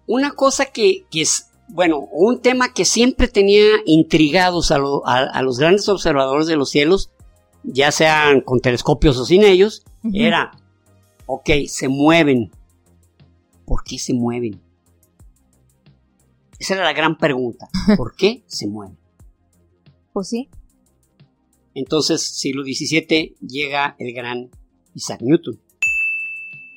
[0.08, 6.46] Una cosa que, es, bueno, un tema que siempre tenía intrigados a, los grandes observadores
[6.46, 7.10] de los cielos,
[7.64, 10.52] ya sean con telescopios o sin ellos, era,
[11.26, 12.52] ok, se mueven.
[13.66, 14.62] ¿Por qué se mueven?
[16.60, 17.68] Esa era la gran pregunta.
[17.98, 19.00] ¿Por qué se mueven?
[20.14, 20.50] Pues sí.
[21.74, 24.52] Entonces, siglo XVII, llega el gran
[24.94, 25.60] Isaac Newton.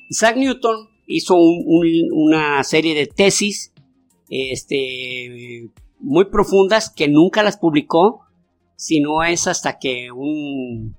[0.09, 3.73] Isaac Newton hizo una serie de tesis
[4.29, 5.69] este,
[5.99, 8.21] muy profundas que nunca las publicó,
[8.75, 10.95] sino es hasta que un,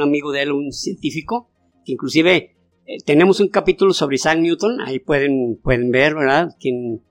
[0.00, 1.48] amigo de él, un científico,
[1.84, 2.56] que inclusive
[2.86, 6.56] eh, tenemos un capítulo sobre Isaac Newton, ahí pueden, pueden ver, ¿verdad?
[6.58, 7.02] Quien,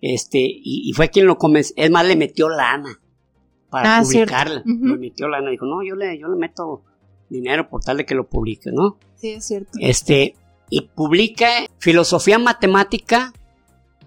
[0.00, 3.00] este, y, y, fue quien lo convenció, es más, le metió lana
[3.70, 4.62] para ah, publicarla.
[4.64, 6.84] Lo metió lana, dijo, no, yo le, yo le meto
[7.28, 8.98] dinero por tal de que lo publique, ¿no?
[9.16, 9.72] Sí, es cierto.
[9.80, 10.34] Este,
[10.70, 11.48] y publica
[11.78, 13.32] filosofía matemática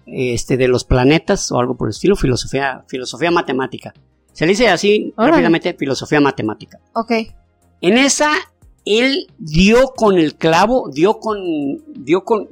[0.06, 3.92] este, de los planetas o algo por el estilo, filosofía, filosofía matemática.
[4.32, 6.80] Se le dice así rápidamente filosofía matemática.
[6.94, 7.12] Ok.
[7.80, 8.30] En esa,
[8.84, 11.38] él dio con el clavo, dio con,
[11.94, 12.48] dio con,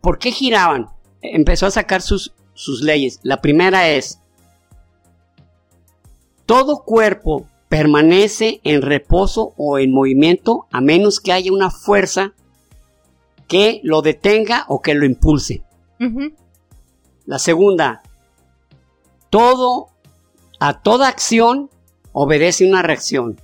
[0.00, 0.86] ¿por, qué giraban?
[1.22, 3.20] Empezó a sacar sus, sus leyes.
[3.22, 4.20] La primera es,
[6.44, 12.32] todo cuerpo permanece en reposo o en movimiento a menos que haya una fuerza
[13.46, 15.62] que lo detenga o que lo impulse.
[17.28, 18.00] La segunda,
[19.28, 19.90] todo,
[20.60, 21.68] a toda acción
[22.12, 23.38] obedece una reacción.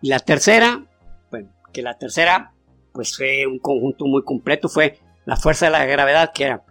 [0.00, 0.86] Y la tercera,
[1.30, 2.54] bueno, que la tercera,
[2.92, 6.64] pues fue un conjunto muy completo, fue la fuerza de la gravedad, que era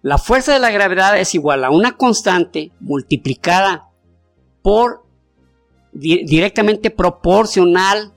[0.00, 3.90] la fuerza de la gravedad es igual a una constante multiplicada
[4.62, 5.04] por
[5.92, 8.14] directamente proporcional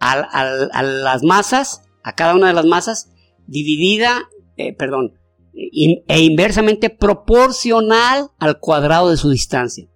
[0.00, 3.10] a, las masas, a cada una de las masas,
[3.48, 5.14] dividida, eh, perdón,
[5.52, 9.88] e inversamente proporcional al cuadrado de su distancia.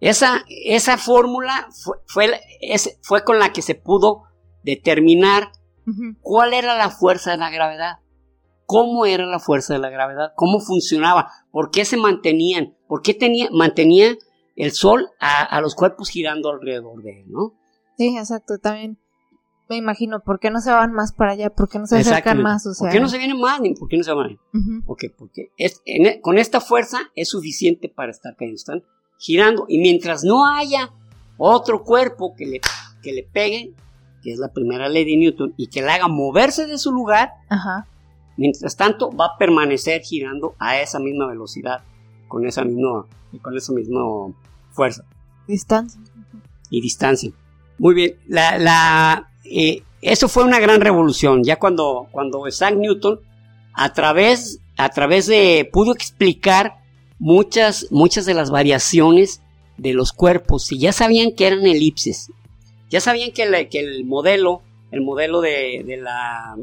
[0.00, 2.40] Esa, esa fórmula fue, fue,
[3.02, 4.22] fue, con la que se pudo
[4.62, 5.50] determinar
[6.20, 7.98] cuál era la fuerza de la gravedad,
[8.64, 13.14] cómo era la fuerza de la gravedad, cómo funcionaba, por qué se mantenían, por qué
[13.14, 14.16] tenía, mantenía
[14.56, 17.54] el Sol a, los cuerpos girando alrededor de él, ¿no?
[17.96, 18.98] Sí, exacto, también
[19.68, 21.50] me imagino, ¿por qué no se van más para allá?
[21.50, 22.66] ¿Por qué no se acercan más?
[22.66, 23.60] O sea, ¿Por qué no se vienen más?
[23.78, 24.38] ¿Por qué no se van?
[24.86, 25.12] Porque
[25.56, 28.56] es, e, con esta fuerza es suficiente para estar cayendo.
[28.56, 28.82] Están
[29.18, 29.66] girando.
[29.68, 30.92] Y mientras no haya
[31.36, 32.60] otro cuerpo que le,
[33.02, 33.74] que le pegue,
[34.22, 37.30] que es la primera ley de Newton, y que le haga moverse de su lugar,
[38.36, 41.82] mientras tanto va a permanecer girando a esa misma velocidad,
[42.28, 43.06] con esa misma,
[43.42, 44.00] con esa misma
[44.70, 45.04] fuerza.
[45.48, 46.00] Distancia.
[46.70, 47.32] Y distancia.
[47.78, 48.16] Muy bien.
[48.26, 51.42] La, la, eh, eso fue una gran revolución.
[51.42, 53.20] Ya cuando, cuando Isaac Newton,
[53.74, 56.78] a través, a través de, pudo explicar
[57.18, 59.42] muchas, muchas de las variaciones
[59.76, 62.30] de los cuerpos y ya sabían que eran elipses.
[62.88, 66.56] Ya sabían que, que el modelo, el modelo de, de, la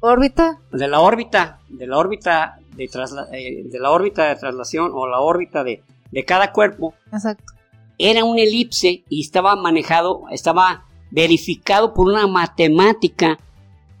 [0.00, 2.84] órbita, de la órbita, de la órbita de,
[3.32, 7.54] eh, de la órbita de traslación o la órbita de, de cada cuerpo, Exacto.
[7.98, 13.38] era un elipse y estaba manejado, estaba verificado por una matemática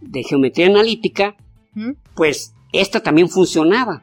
[0.00, 1.36] de geometría analítica,
[2.14, 4.02] pues esta también funcionaba.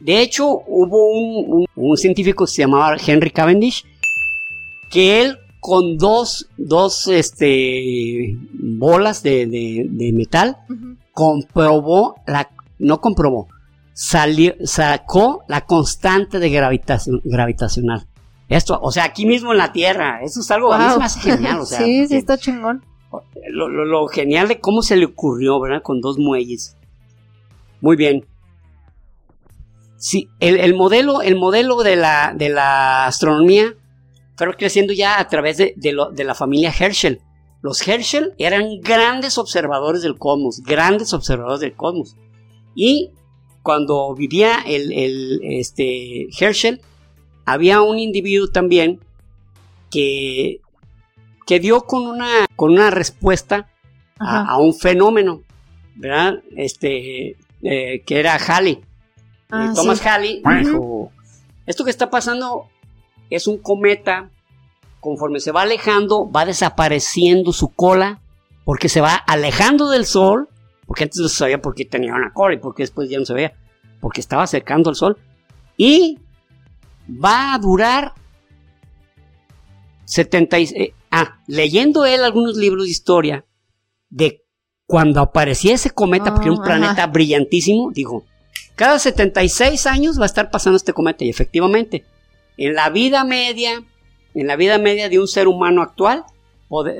[0.00, 3.84] De hecho, hubo un, científico que se llamaba Henry Cavendish,
[4.90, 10.58] que él con dos, dos este, bolas de, metal
[11.12, 13.48] comprobó, la, no comprobó,
[13.94, 18.06] salió, sacó la constante de gravitación, gravitacional.
[18.54, 21.80] Esto, o sea, aquí mismo en la Tierra, eso es algo más genial, o sea.
[21.80, 22.84] sí, sí, está chingón.
[23.50, 25.82] Lo, genial de cómo se le ocurrió, ¿verdad?
[25.82, 26.76] Con dos muelles.
[27.80, 28.24] Muy bien.
[29.96, 33.74] Sí, el, modelo, el modelo de la, de la astronomía
[34.36, 37.20] fue creciendo ya a través de, de, la familia Herschel.
[37.60, 42.14] Los Herschel eran grandes observadores del cosmos, grandes observadores del cosmos.
[42.76, 43.10] Y
[43.62, 46.80] cuando vivía el, el este, Herschel,
[47.44, 49.00] había un individuo también
[49.90, 50.60] que,
[51.46, 53.68] que dio con una, con una respuesta
[54.18, 55.42] a, un fenómeno,
[55.96, 56.42] ¿verdad?
[56.56, 58.80] Este, eh, que era Halley.
[59.50, 61.12] Ah, Thomas Halley dijo,
[61.66, 62.68] esto que está pasando
[63.30, 64.30] es un cometa,
[65.00, 68.20] conforme se va alejando, va desapareciendo su cola,
[68.64, 70.48] porque se va alejando del Sol,
[70.86, 73.24] porque antes no se sabía por qué tenía una cola y porque después ya no
[73.24, 73.54] se veía,
[74.00, 75.18] porque estaba acercando al Sol,
[75.76, 76.18] y
[77.08, 78.14] va a durar
[80.04, 80.72] 76.
[80.76, 83.44] Eh, ah, leyendo él algunos libros de historia
[84.10, 84.44] de
[84.86, 88.24] cuando aparecía ese cometa, porque era un ah, planeta brillantísimo, dijo,
[88.76, 92.04] cada 76 años va a estar pasando este cometa y efectivamente,
[92.56, 93.82] en la vida media,
[94.34, 96.24] en la vida media de un ser humano actual,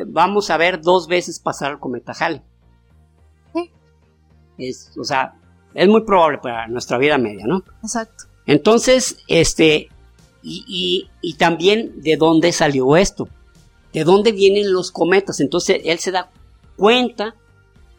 [0.07, 2.43] vamos a ver dos veces pasar el cometa Halley.
[4.57, 5.35] Es, o sea,
[5.75, 7.65] es muy probable para nuestra vida media, ¿no?
[7.83, 8.25] Exacto.
[8.47, 9.89] Entonces, este,
[10.45, 13.29] y, también de dónde salió esto,
[13.93, 15.41] de dónde vienen los cometas.
[15.41, 16.31] Entonces él se da
[16.77, 17.35] cuenta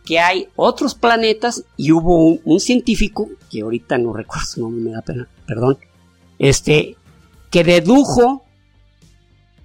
[0.06, 4.92] que hay otros planetas y hubo un, científico, que ahorita no recuerdo su nombre, me
[4.92, 5.80] da pena, perdón,
[6.38, 6.96] este,
[7.50, 8.44] que dedujo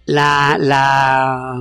[0.07, 1.61] la, la,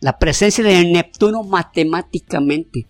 [0.00, 2.86] la presencia de Neptuno matemáticamente.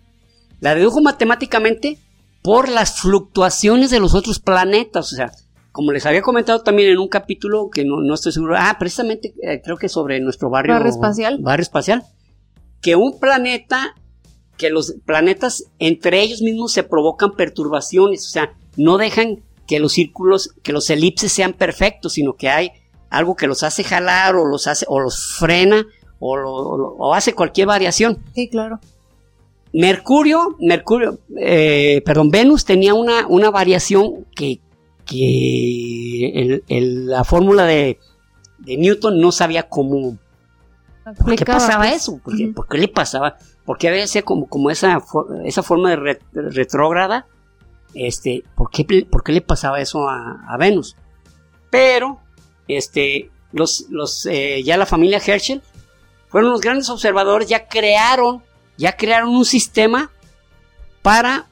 [0.59, 1.97] La dedujo matemáticamente
[2.43, 5.31] por las fluctuaciones de los otros planetas, o sea,
[5.71, 9.61] como les había comentado también en un capítulo que no, estoy seguro, ah, precisamente eh,
[9.63, 11.37] creo que sobre nuestro barrio, barrio espacial.
[11.39, 12.03] Barrio espacial,
[12.81, 13.95] que un planeta,
[14.57, 19.93] que los planetas entre ellos mismos se provocan perturbaciones, o sea, no dejan que los
[19.93, 22.71] círculos, que los elipses sean perfectos, sino que hay
[23.09, 25.85] algo que los hace jalar o los hace o los frena
[26.19, 28.17] o, o hace cualquier variación.
[28.33, 28.79] Sí, claro.
[29.71, 34.61] Mercurio, Mercurio, eh, perdón, Venus tenía una, una variación que
[35.09, 37.99] que la fórmula de,
[38.59, 40.17] Newton no sabía cómo...
[41.17, 42.19] ¿Por qué pasaba eso?
[42.19, 43.37] ¿Por qué, le pasaba?
[43.65, 45.01] Porque a veces como, como esa,
[45.43, 47.25] esa forma de retrógrada,
[47.95, 48.85] este, ¿por qué,
[49.33, 50.95] le pasaba eso a, Venus?
[51.71, 52.19] Pero,
[52.67, 55.63] este, los, los, eh, ya la familia Herschel
[56.27, 58.43] fueron los grandes observadores, ya crearon,
[58.77, 60.11] ya crearon un sistema
[61.01, 61.48] para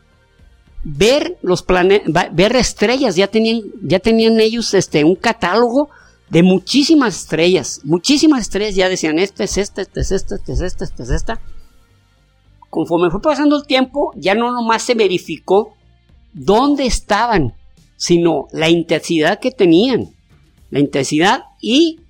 [0.84, 5.90] ver los planetas, ver estrellas, ya tenían, ya tenían ellos este, un catálogo
[6.30, 10.62] de muchísimas estrellas, muchísimas estrellas, ya decían, este es esta, este es esta, este es
[10.62, 11.42] esta, este es esta.
[12.70, 15.76] Conforme fue pasando el tiempo, ya no nomás se verificó
[16.34, 17.54] dónde estaban,
[17.96, 20.10] sino la intensidad que tenían.
[20.70, 22.02] La intensidad y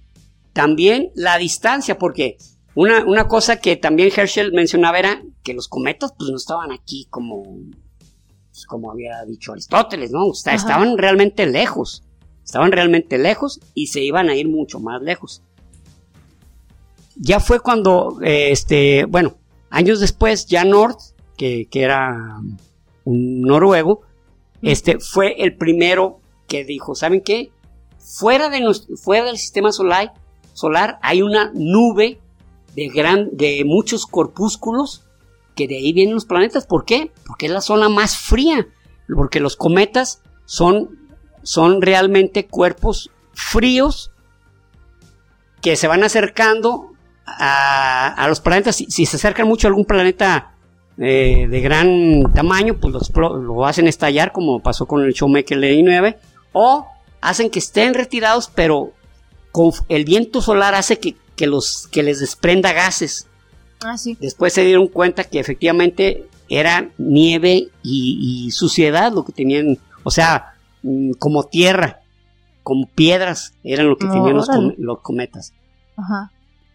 [0.53, 2.37] también la distancia, porque
[2.73, 7.05] una, una, cosa que también Herschel mencionaba era que los cometas pues no estaban aquí
[7.11, 7.43] como,
[8.57, 10.31] pues, como había dicho Aristóteles, ¿no?
[10.31, 12.03] estaban realmente lejos,
[12.43, 15.43] estaban realmente lejos y se iban a ir mucho más lejos.
[17.15, 19.35] Ya fue cuando, este, bueno,
[19.69, 20.99] años después, ya North,
[21.37, 22.39] que, que era
[23.03, 24.01] un noruego,
[24.63, 27.51] este, fue el primero que dijo, ¿saben qué?
[27.99, 28.59] Fuera, de
[28.95, 30.13] fuera del sistema solar,
[30.53, 32.19] solar hay una nube
[32.73, 35.06] de, gran, de muchos corpúsculos
[35.57, 36.65] que de ahí vienen los planetas.
[36.65, 37.11] ¿Por qué?
[37.25, 38.67] Porque es la zona más fría.
[39.13, 40.97] Porque los cometas son,
[41.43, 44.11] son realmente cuerpos fríos
[45.61, 46.91] que se van acercando
[47.25, 48.77] a, los planetas.
[48.77, 50.53] Si, se acercan mucho a algún planeta
[50.97, 56.17] eh, de gran tamaño, pues lo hacen estallar, como pasó con el Shoemaker LI9,
[56.53, 56.87] o
[57.19, 58.93] hacen que estén retirados, pero
[59.89, 63.26] el viento solar hace que, los, que les desprenda gases.
[63.83, 70.11] Ah, Después se dieron cuenta que efectivamente era nieve y, suciedad lo que tenían, o
[70.11, 70.53] sea,
[70.83, 71.99] mm, como tierra,
[72.63, 74.47] como piedras, eran lo que tenían los,
[74.77, 75.53] los, cometas.
[75.95, 76.31] Ajá.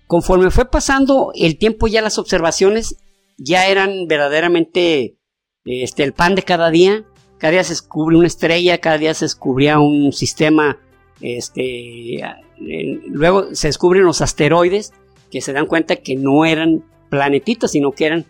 [0.06, 2.96] Conforme fue pasando el tiempo, ya las observaciones
[3.38, 5.16] ya eran verdaderamente
[5.64, 7.04] este, el pan de cada día.
[7.38, 10.78] Cada día se descubre una estrella, cada día se descubría un sistema.
[11.20, 12.22] Este,
[13.08, 14.92] luego se descubren los asteroides
[15.30, 18.24] que se dan cuenta que no eran planetitas, sino que eran,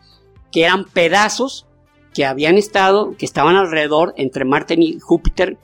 [0.51, 1.66] que eran pedazos
[2.12, 5.57] que habían estado, que estaban alrededor entre Marte y Júpiter.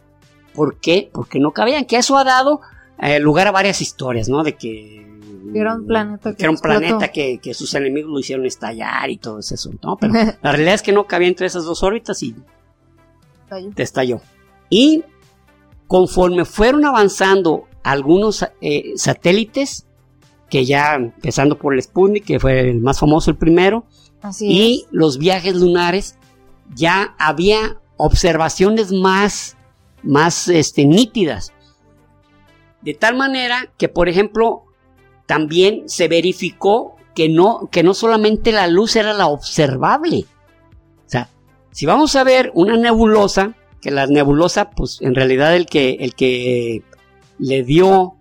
[0.54, 1.10] ¿Por qué?
[1.12, 1.84] Porque no cabían.
[1.84, 2.60] Que eso ha dado
[3.00, 4.44] eh, lugar a varias historias, ¿no?
[4.44, 5.04] De que
[5.52, 9.40] era un planeta que, era un planeta que, sus enemigos lo hicieron estallar y todo
[9.40, 9.96] eso, ¿no?
[9.96, 10.12] Pero
[10.42, 12.36] la realidad es que no cabía entre esas dos órbitas y
[13.74, 14.20] te estalló.
[14.70, 15.02] Y
[15.88, 19.87] conforme fueron avanzando algunos eh, satélites,
[20.48, 23.84] que ya empezando por el Sputnik, que fue el más famoso el primero,
[24.40, 26.16] y los viajes lunares,
[26.74, 29.56] ya había observaciones más,
[30.02, 31.52] más este, nítidas.
[32.82, 34.64] De tal manera que, por ejemplo,
[35.26, 40.24] también se verificó que no, que no solamente la luz era la observable.
[41.06, 41.28] O sea,
[41.72, 46.14] si vamos a ver una nebulosa, que la nebulosa, pues en realidad el que, el
[46.14, 46.82] que
[47.38, 48.17] le dio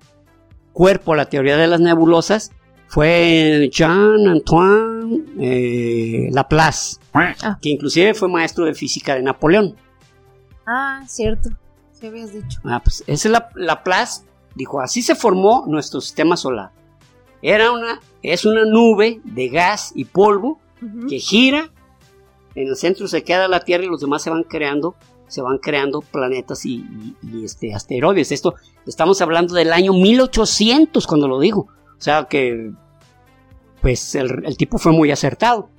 [0.78, 2.52] cuerpo a la teoría de las nebulosas
[2.86, 7.58] fue Jean Antoine eh, Laplace, ah.
[7.60, 9.76] que inclusive fue maestro de física de Napoleón.
[10.68, 11.50] Ah, cierto,
[11.94, 12.60] se habías dicho.
[12.64, 14.22] Ah, pues ese Laplace
[14.54, 16.70] dijo, así se formó nuestro sistema solar.
[17.42, 20.60] Era una, es una nube de gas y polvo
[21.10, 21.72] que gira,
[22.54, 24.96] en el centro se queda la Tierra y los demás se van creando,
[25.28, 26.86] se van creando planetas y,
[27.44, 28.32] este, asteroides.
[28.32, 28.56] Esto
[28.86, 31.68] estamos hablando del año 1800 cuando lo dijo.
[31.98, 32.72] O sea que,
[33.82, 35.70] pues el, tipo fue muy acertado.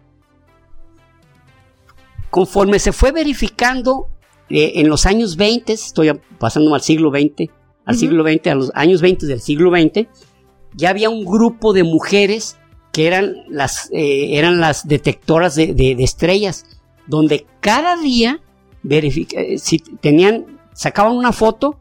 [2.30, 4.08] Conforme se fue verificando
[4.50, 7.50] eh, en los años 20, estoy pasando al siglo XX,
[7.86, 10.06] al siglo XX, a los años 20 del siglo XX,
[10.74, 12.58] ya había un grupo de mujeres
[12.92, 16.66] que eran las, eh, eran las detectoras de, estrellas,
[17.06, 18.40] donde cada día
[18.82, 21.78] verifica, eh, si tenían, sacaban una foto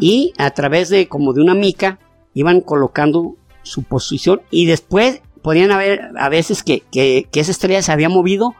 [0.00, 1.98] y a través de como de una mica
[2.34, 6.84] iban colocando su posición y después podían haber a veces que,
[7.32, 8.54] esa estrella se había movido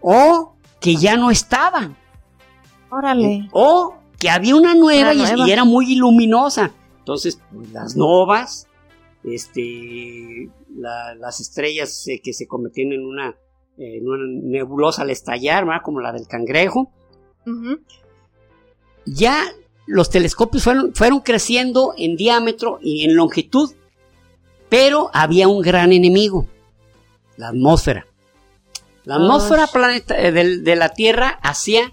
[0.00, 1.90] o que ya no estaba.
[2.90, 3.48] Órale.
[3.52, 6.72] O que había una nueva, Y, era muy luminosa.
[6.98, 8.68] Entonces, pues, las novas
[9.24, 13.36] este, las estrellas eh, que se convertían en una,
[13.76, 16.92] nebulosa al estallar, como la del cangrejo.
[19.06, 19.44] Ya
[19.86, 23.72] los telescopios fueron, fueron creciendo en diámetro y en longitud,
[24.68, 26.46] pero había un gran enemigo,
[27.36, 28.06] la atmósfera.
[29.04, 31.92] La atmósfera planeta, eh, de la Tierra hacía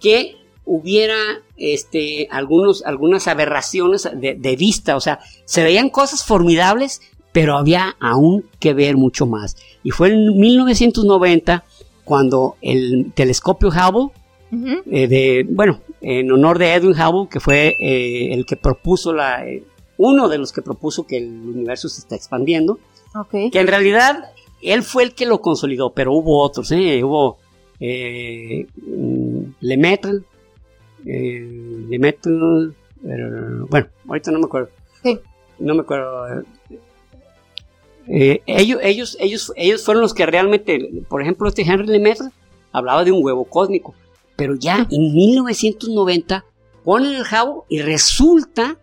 [0.00, 1.16] que hubiera
[1.56, 7.02] este, algunos, algunas aberraciones de, vista, o sea, se veían cosas formidables,
[7.32, 9.56] pero había aún que ver mucho más.
[9.82, 11.64] Y fue en 1990
[12.04, 14.12] cuando el telescopio Hubble,
[14.52, 19.46] eh, de, bueno, en honor de Edwin Hubble, que fue eh, el que propuso la,
[19.46, 19.62] eh,
[19.96, 22.78] uno de los que propuso que el universo se está expandiendo,
[23.30, 24.32] que en realidad
[24.62, 27.38] él fue el que lo consolidó, pero hubo otros, hubo
[27.80, 30.20] mm, Lemaitre,
[31.02, 32.74] de Metal,
[33.68, 34.70] bueno, ahorita no me acuerdo.
[35.58, 36.42] No me acuerdo.
[38.12, 42.28] Eh, ellos, ellos, ellos, ellos fueron los que realmente, por ejemplo, este Henry Lemaitre
[42.72, 43.94] hablaba de un huevo cósmico,
[44.40, 46.46] Pero ya en 1990
[46.82, 48.78] ponen el Hubble y resulta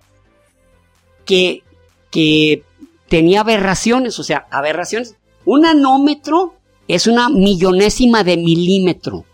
[1.26, 1.64] que,
[2.12, 2.64] que
[3.10, 5.16] tenía aberraciones, o sea, aberraciones.
[5.46, 6.54] Un nanómetro
[6.88, 9.26] es una millonésima de milímetro.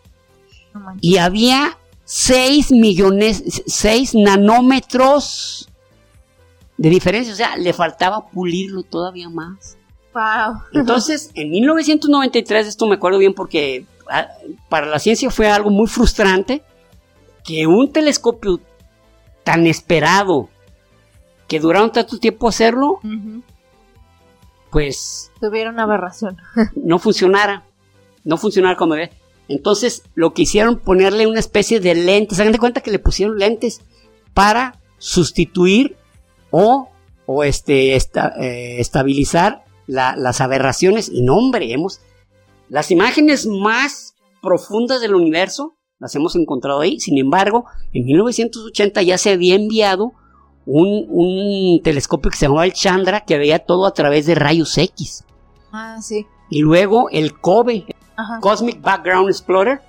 [1.02, 5.68] y había 6 millones, 6 nanómetros
[6.78, 9.76] de diferencia, o sea, le faltaba pulirlo todavía más.
[10.14, 10.62] Wow.
[10.72, 13.86] Entonces, en 1993, esto me acuerdo bien porque
[14.70, 16.64] para la ciencia fue algo muy frustrante
[17.44, 18.60] que un telescopio
[19.44, 20.50] tan esperado
[21.48, 23.00] que duraron tanto tiempo hacerlo,
[24.70, 25.32] pues...
[25.40, 26.38] Tuvieron una aberración.
[26.76, 27.64] no funcionara,
[28.24, 29.12] no funcionara como ve.
[29.48, 33.38] Entonces, lo que hicieron ponerle una especie de lentes, hagan de cuenta que le pusieron
[33.38, 33.82] lentes
[34.34, 35.98] para sustituir
[36.50, 36.90] o,
[37.26, 41.10] o este, eh, estabilizar las aberraciones.
[41.10, 42.00] Y no, hombre, hemos,
[42.70, 47.00] las imágenes más profundas del universo las hemos encontrado ahí.
[47.00, 50.14] Sin embargo, en 1980 ya se había enviado
[50.66, 55.24] un, telescopio que se llamaba el Chandra que veía todo a través de rayos X.
[55.72, 56.26] Ah, sí.
[56.50, 57.86] Y luego el COBE,
[58.42, 59.82] Cosmic Background Explorer,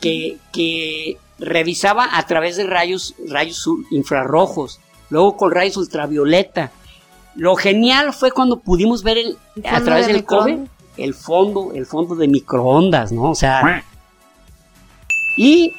[0.00, 4.80] que, que revisaba a través de rayos, rayos infrarrojos,
[5.10, 6.72] luego con rayos ultravioleta.
[7.36, 10.66] Lo genial fue cuando pudimos ver el, a través del COBE
[10.96, 13.30] el fondo, el fondo de microondas, ¿no?
[13.30, 13.84] O sea,
[15.36, 15.74] y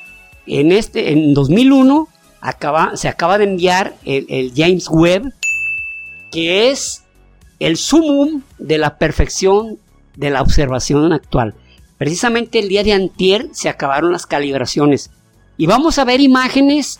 [0.45, 2.07] en este, en 2001
[2.41, 5.33] acaba, se acaba de enviar el, James Webb,
[6.31, 7.03] que es
[7.59, 9.79] el sumum de la perfección
[10.15, 11.55] de la observación actual.
[11.97, 15.11] Precisamente el día de antier se acabaron las calibraciones
[15.57, 16.99] y vamos a ver imágenes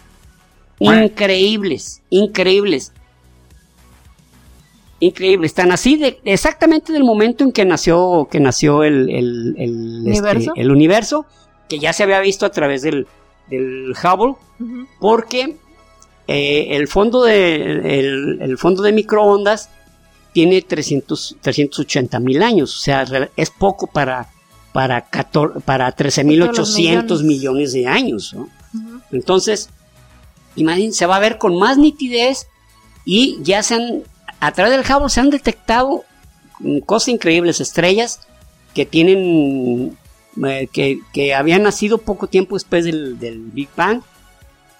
[0.80, 2.94] increíbles, increíbles.
[5.00, 9.10] Increíbles, están así de exactamente del momento en que nació, que nació el,
[10.08, 11.26] este, el universo,
[11.68, 13.06] que ya se había visto a través del,
[13.50, 14.36] del Hubble,
[15.00, 15.58] porque
[16.28, 19.70] eh, el, fondo de, el, fondo de microondas
[20.34, 23.06] tiene 300, 380 mil años, o sea,
[23.36, 24.30] es poco para,
[24.74, 25.06] para,
[25.66, 27.74] para 13.800 millones.
[27.74, 28.36] de años.
[29.12, 29.70] Entonces,
[30.56, 32.48] imagínense, se va a ver con más nitidez
[33.06, 34.04] y ya se han,
[34.46, 36.04] a través del Hubble se han detectado
[36.86, 38.28] cosas increíbles, estrellas
[38.76, 39.98] que tienen
[40.46, 43.16] eh, que, habían nacido poco tiempo después del,
[43.54, 44.02] Big Bang.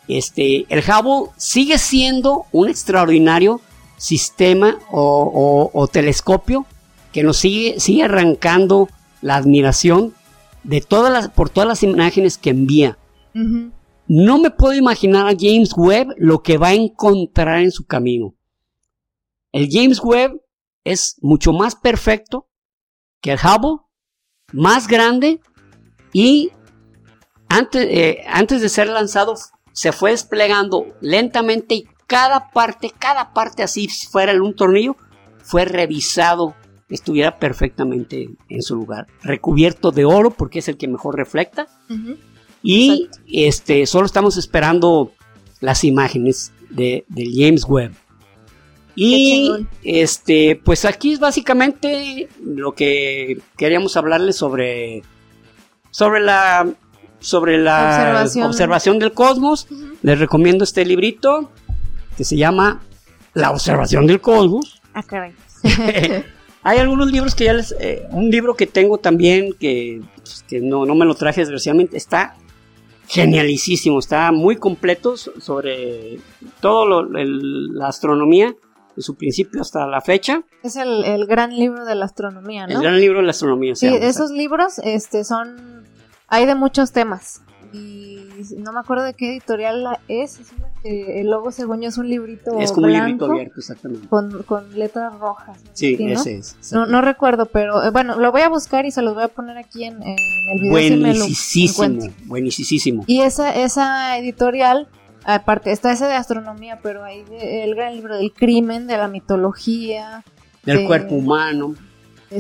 [0.08, 3.60] Este, el Hubble sigue siendo un extraordinario
[3.98, 6.68] sistema o, telescopio
[7.12, 8.88] que nos sigue, sigue arrancando
[9.24, 10.14] la admiración
[10.64, 13.00] de todas las, por todas las imágenes que envía.
[14.08, 18.35] No me puedo imaginar a James Webb lo que va a encontrar en su camino.
[19.56, 20.42] El James Webb
[20.84, 22.50] es mucho más perfecto
[23.22, 23.86] que el Hubble
[24.52, 25.40] más grande
[26.12, 26.52] y
[27.48, 29.36] antes, eh, antes de ser lanzado
[29.72, 34.98] se fue desplegando lentamente y cada parte, cada parte así fuera un tornillo,
[35.42, 36.54] fue revisado
[36.90, 41.70] estuviera perfectamente en su lugar, recubierto de oro porque es el que mejor reflecta.
[42.62, 45.14] Y este solo estamos esperando
[45.62, 48.05] las imágenes de, del James Webb.
[48.96, 55.04] Y este, pues aquí es básicamente lo que queríamos hablarles sobre,
[55.92, 56.68] sobre la,
[57.20, 59.68] sobre la observación, del cosmos.
[60.02, 61.52] Les recomiendo este librito
[62.18, 62.82] que se llama
[63.34, 64.82] La observación del cosmos.
[64.94, 65.04] Ah.
[66.64, 70.62] Hay algunos libros que ya les, eh, un libro que tengo también que, pues, que
[70.62, 72.38] no, no me lo traje desgraciadamente, está
[73.08, 76.20] genialísimo, está muy completo sobre
[76.62, 78.56] todo la astronomía
[78.96, 80.44] de su principio hasta la fecha.
[80.64, 82.76] Es el, gran libro de la astronomía, ¿no?
[82.76, 83.88] El gran libro de la astronomía, sí.
[83.88, 85.86] esos libros este, son...
[86.28, 87.42] Hay de muchos temas.
[87.72, 88.16] Y
[88.58, 90.40] no me acuerdo de qué editorial es.
[90.40, 90.52] es
[90.84, 94.08] el logo, según yo, es un librito Es como un librito abierto, exactamente.
[94.08, 95.60] Con, con letras rojas.
[95.74, 96.58] Sí, ese es.
[96.72, 99.28] No, no, recuerdo, pero eh, bueno, lo voy a buscar y se los voy a
[99.28, 100.72] poner aquí en, el video.
[100.72, 103.04] Buenísimo, buenísimo.
[103.08, 104.88] Y esa, esa editorial
[105.26, 110.24] Aparte, está ese de astronomía, pero hay el gran libro del crimen, de la mitología.
[110.64, 111.74] Del cuerpo humano.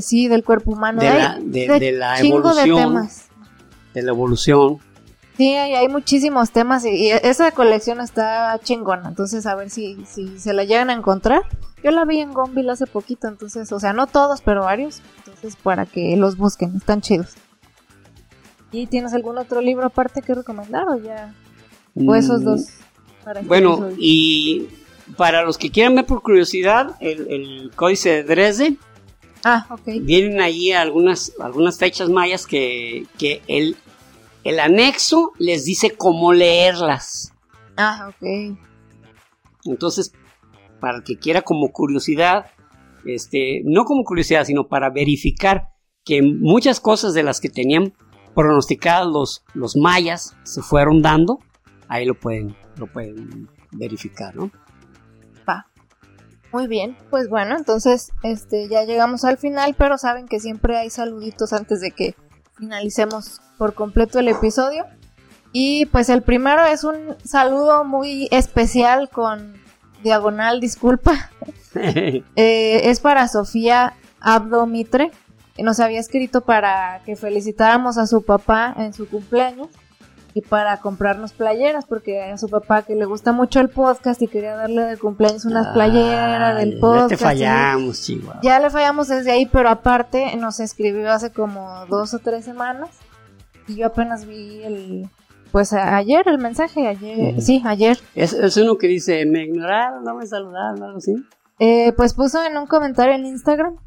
[0.01, 1.01] sí, del cuerpo humano.
[1.01, 3.09] De, la, de, la evolución.
[3.93, 4.77] De, la evolución.
[5.35, 9.09] Sí, hay, muchísimos temas y, esa colección está chingona.
[9.09, 11.41] Entonces, a ver si, si se la llegan a encontrar.
[11.83, 15.01] Yo la vi en Gonville hace poquito, entonces, o sea, no todos, pero varios.
[15.17, 17.33] Entonces, para que los busquen, están chidos.
[18.71, 21.33] ¿Y tienes algún otro libro aparte que recomendar o ya?
[21.95, 22.67] O esos mm, dos.
[23.43, 24.67] bueno, y
[25.17, 28.77] para los que quieran ver por curiosidad, el, códice de Dresde.
[29.43, 33.77] Ah, Vienen ahí algunas, algunas fechas mayas que, que el,
[34.43, 37.31] el anexo les dice cómo leerlas.
[37.77, 38.57] Ah, ok.
[39.65, 40.13] Entonces,
[40.79, 42.47] para el que quiera como curiosidad,
[43.05, 45.69] este, no como curiosidad, sino para verificar
[46.03, 47.93] que muchas cosas de las que tenían
[48.35, 51.39] pronosticadas los, los mayas se fueron dando,
[51.87, 54.51] ahí lo pueden, lo pueden verificar, ¿no?
[55.47, 55.67] Va.
[56.51, 60.89] Muy bien, pues bueno, entonces este ya llegamos al final, pero saben que siempre hay
[60.89, 62.15] saluditos antes de que
[62.57, 64.85] finalicemos por completo el episodio.
[65.51, 69.53] Y pues el primero es un saludo muy especial con
[70.03, 71.31] diagonal, disculpa.
[71.77, 75.11] Eh, es para Sofía Abdomitre.
[75.57, 79.67] Nos había escrito para que felicitáramos a su papá en su cumpleaños
[80.35, 84.27] y para comprarnos playeras, porque a su papá que le gusta mucho el podcast y
[84.27, 87.11] quería darle de cumpleaños unas playeras del podcast.
[87.11, 88.41] Ya te fallamos, Chihuahua.
[88.43, 92.89] Ya le fallamos desde ahí, pero aparte nos escribió hace como dos o tres semanas
[93.65, 95.09] y yo apenas vi el,
[95.53, 97.97] pues ayer el mensaje, ayer, sí, ayer.
[98.13, 101.15] Es, uno que dice, me ignoraron, no me saludaron, algo así.
[101.59, 103.77] Eh, pues puso en un comentario en Instagram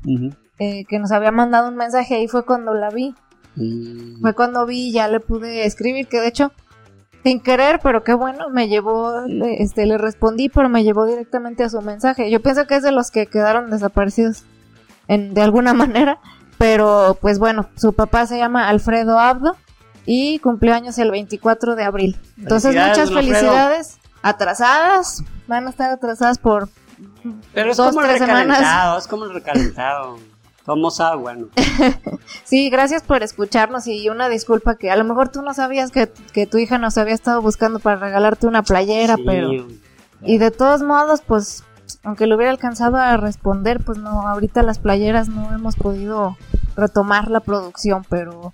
[0.59, 3.15] eh, que nos había mandado un mensaje y fue cuando la vi.
[3.59, 4.21] Mm.
[4.21, 6.53] Fue cuando vi y ya le pude escribir, que de hecho,
[7.25, 11.69] sin querer, pero qué bueno, me llevó, este, le respondí, pero me llevó directamente a
[11.69, 12.31] su mensaje.
[12.31, 14.45] Yo pienso que es de los que quedaron desaparecidos
[15.09, 16.19] en, de alguna manera,
[16.57, 19.57] pero pues bueno, su papá se llama Alfredo Abdo
[20.07, 22.17] y cumplió años el 24 de abril.
[22.39, 26.69] Entonces muchas felicidades atrasadas, van a estar atrasadas por
[27.53, 30.19] Pero es como el recalentado, es como recalentado.
[30.69, 31.49] Vamos a, bueno.
[32.45, 36.07] sí, gracias por escucharnos y una disculpa que a lo mejor tú no sabías que,
[36.47, 39.51] tu hija nos había estado buscando para regalarte una playera, pero...
[40.21, 41.65] Y de todos modos, pues,
[42.03, 46.37] aunque lo hubiera alcanzado a responder, pues no, ahorita las playeras no hemos podido
[46.77, 48.53] retomar la producción, pero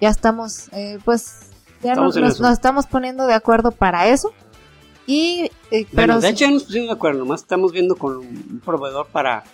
[0.00, 1.50] ya estamos, eh, pues,
[1.82, 4.32] ya nos, estamos poniendo de acuerdo para eso.
[5.06, 8.62] Y, eh, bueno, de hecho ya nos pusimos de acuerdo, nomás estamos viendo con un
[8.64, 9.44] proveedor para,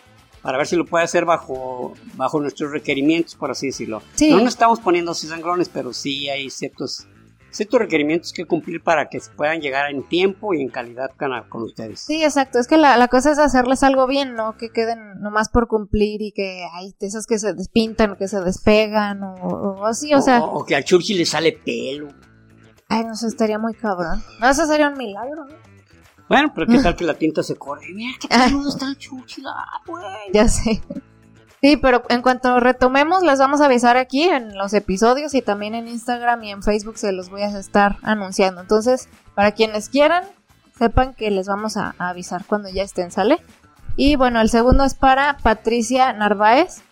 [0.46, 4.00] para ver si lo puede hacer bajo, bajo nuestros requerimientos, por así decirlo.
[4.30, 7.08] No nos estamos poniendo así sangrones, pero sí hay ciertos
[7.50, 11.10] ciertos requerimientos que cumplir para que se puedan llegar en tiempo y en calidad
[11.48, 11.98] con, ustedes.
[11.98, 12.60] Sí, exacto.
[12.60, 14.56] Es que la, cosa es hacerles algo bien, ¿no?
[14.56, 19.24] Que queden nomás por cumplir y que hay esas que se despintan, que se despegan
[19.24, 20.44] o, así, o, sea.
[20.44, 22.06] O, que al Churchill le sale pelo.
[22.88, 24.22] Ay, no sé, estaría muy cabrón.
[24.38, 25.75] No, eso sería un milagro, ¿no?
[26.28, 27.86] Bueno, pero qué tal que la tinta se corre.
[27.94, 28.28] Mira, qué
[28.68, 29.82] está el Churchill, ah,
[30.32, 30.82] Ya sé.
[31.62, 35.74] Sí, pero en cuanto retomemos, les vamos a avisar aquí en los episodios y también
[35.74, 38.60] en Instagram y en Facebook se los voy a estar anunciando.
[38.60, 40.24] Entonces, para quienes quieran,
[40.78, 43.38] sepan que les vamos a, avisar cuando ya estén, ¿sale?
[43.96, 46.82] Y bueno, el segundo es para Patricia Narváez.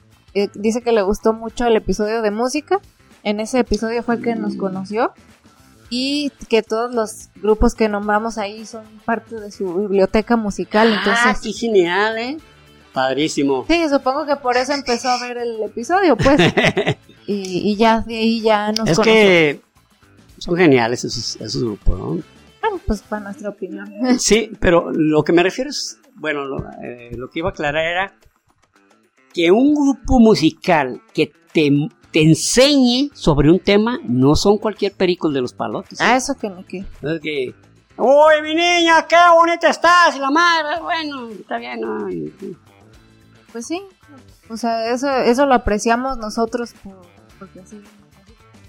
[0.54, 2.80] dice que le gustó mucho el episodio de música.
[3.22, 5.12] En ese episodio fue que nos conoció.
[5.96, 10.92] Y que todos los grupos que nombramos ahí son parte de su biblioteca musical.
[10.92, 12.36] Ah, entonces, ah, qué genial, ¿eh?
[12.92, 13.64] Padrísimo.
[13.68, 16.40] Sí, supongo que por eso empezó a ver el episodio, pues.
[17.28, 19.60] y, ya de ahí ya nos Es que
[20.38, 22.06] son geniales esos, esos grupos, ¿no?
[22.60, 23.86] Bueno, pues para nuestra opinión.
[24.18, 27.84] sí, pero lo que me refiero es, bueno, lo, eh, lo que iba a aclarar
[27.84, 28.14] era
[29.32, 31.70] que un grupo musical que te,
[32.14, 36.00] te enseñe sobre un tema no son cualquier perico de los palotes.
[36.00, 36.78] Ah, eso que no que.
[37.02, 37.52] Es que,
[37.98, 42.06] uy, mi niña, qué bonita estás, y la madre, bueno, está bien, ¿no?
[43.50, 43.82] Pues sí,
[44.48, 46.72] o sea, eso, eso lo apreciamos nosotros
[47.40, 47.82] porque así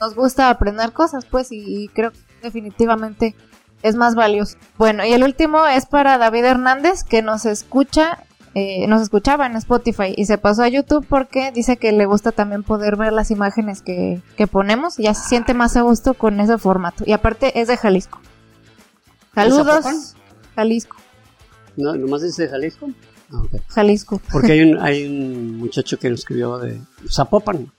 [0.02, 3.36] nos gusta aprender cosas, pues, y, creo que definitivamente
[3.84, 4.58] es más valioso.
[4.80, 8.24] Bueno, y el último es para David Hernández, que nos escucha,
[8.58, 12.32] eh, nos escuchaba en Spotify y se pasó a YouTube porque dice que le gusta
[12.32, 16.14] también poder ver las imágenes que, que ponemos y ya se siente más a gusto
[16.14, 17.04] con ese formato.
[17.06, 18.22] Y aparte es de Jalisco.
[19.36, 20.16] Saludos,
[20.56, 20.96] Jalisco.
[21.76, 22.90] No, nomás de Jalisco.
[23.30, 24.22] Ah, Jalisco.
[24.32, 26.80] Porque hay un, hay un muchacho que nos escribió de
[27.10, 27.70] Zapopan.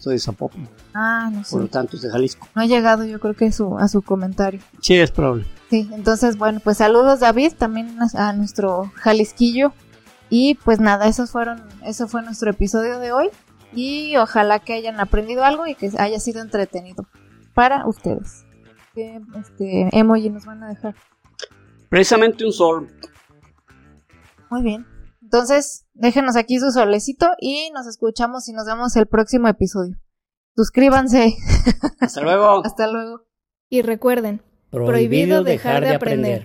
[0.00, 0.68] soy de Zapopan.
[0.94, 1.52] Ah, no sé.
[1.52, 2.48] Por lo tanto, es de Jalisco.
[2.56, 4.60] No ha llegado, yo creo que su, a su comentario.
[4.80, 5.46] Sí, es probable.
[5.70, 9.72] Sí, entonces, bueno, pues saludos, David, también a nuestro Jalisquillo.
[10.30, 13.30] Y pues nada, esos fueron, eso fue nuestro episodio de hoy.
[13.72, 17.06] Y ojalá que hayan aprendido algo y que haya sido entretenido
[17.54, 18.44] para ustedes.
[18.94, 20.94] ¿Qué este, emoji nos van a dejar?
[21.88, 22.88] Precisamente un sol.
[24.50, 24.86] Muy bien.
[25.22, 29.96] Entonces, déjenos aquí su solecito y nos escuchamos y nos vemos el próximo episodio.
[30.56, 31.36] Suscríbanse.
[32.00, 32.62] Hasta luego.
[32.64, 33.26] Hasta luego.
[33.68, 36.36] Y recuerden, prohibido, dejar, de aprender.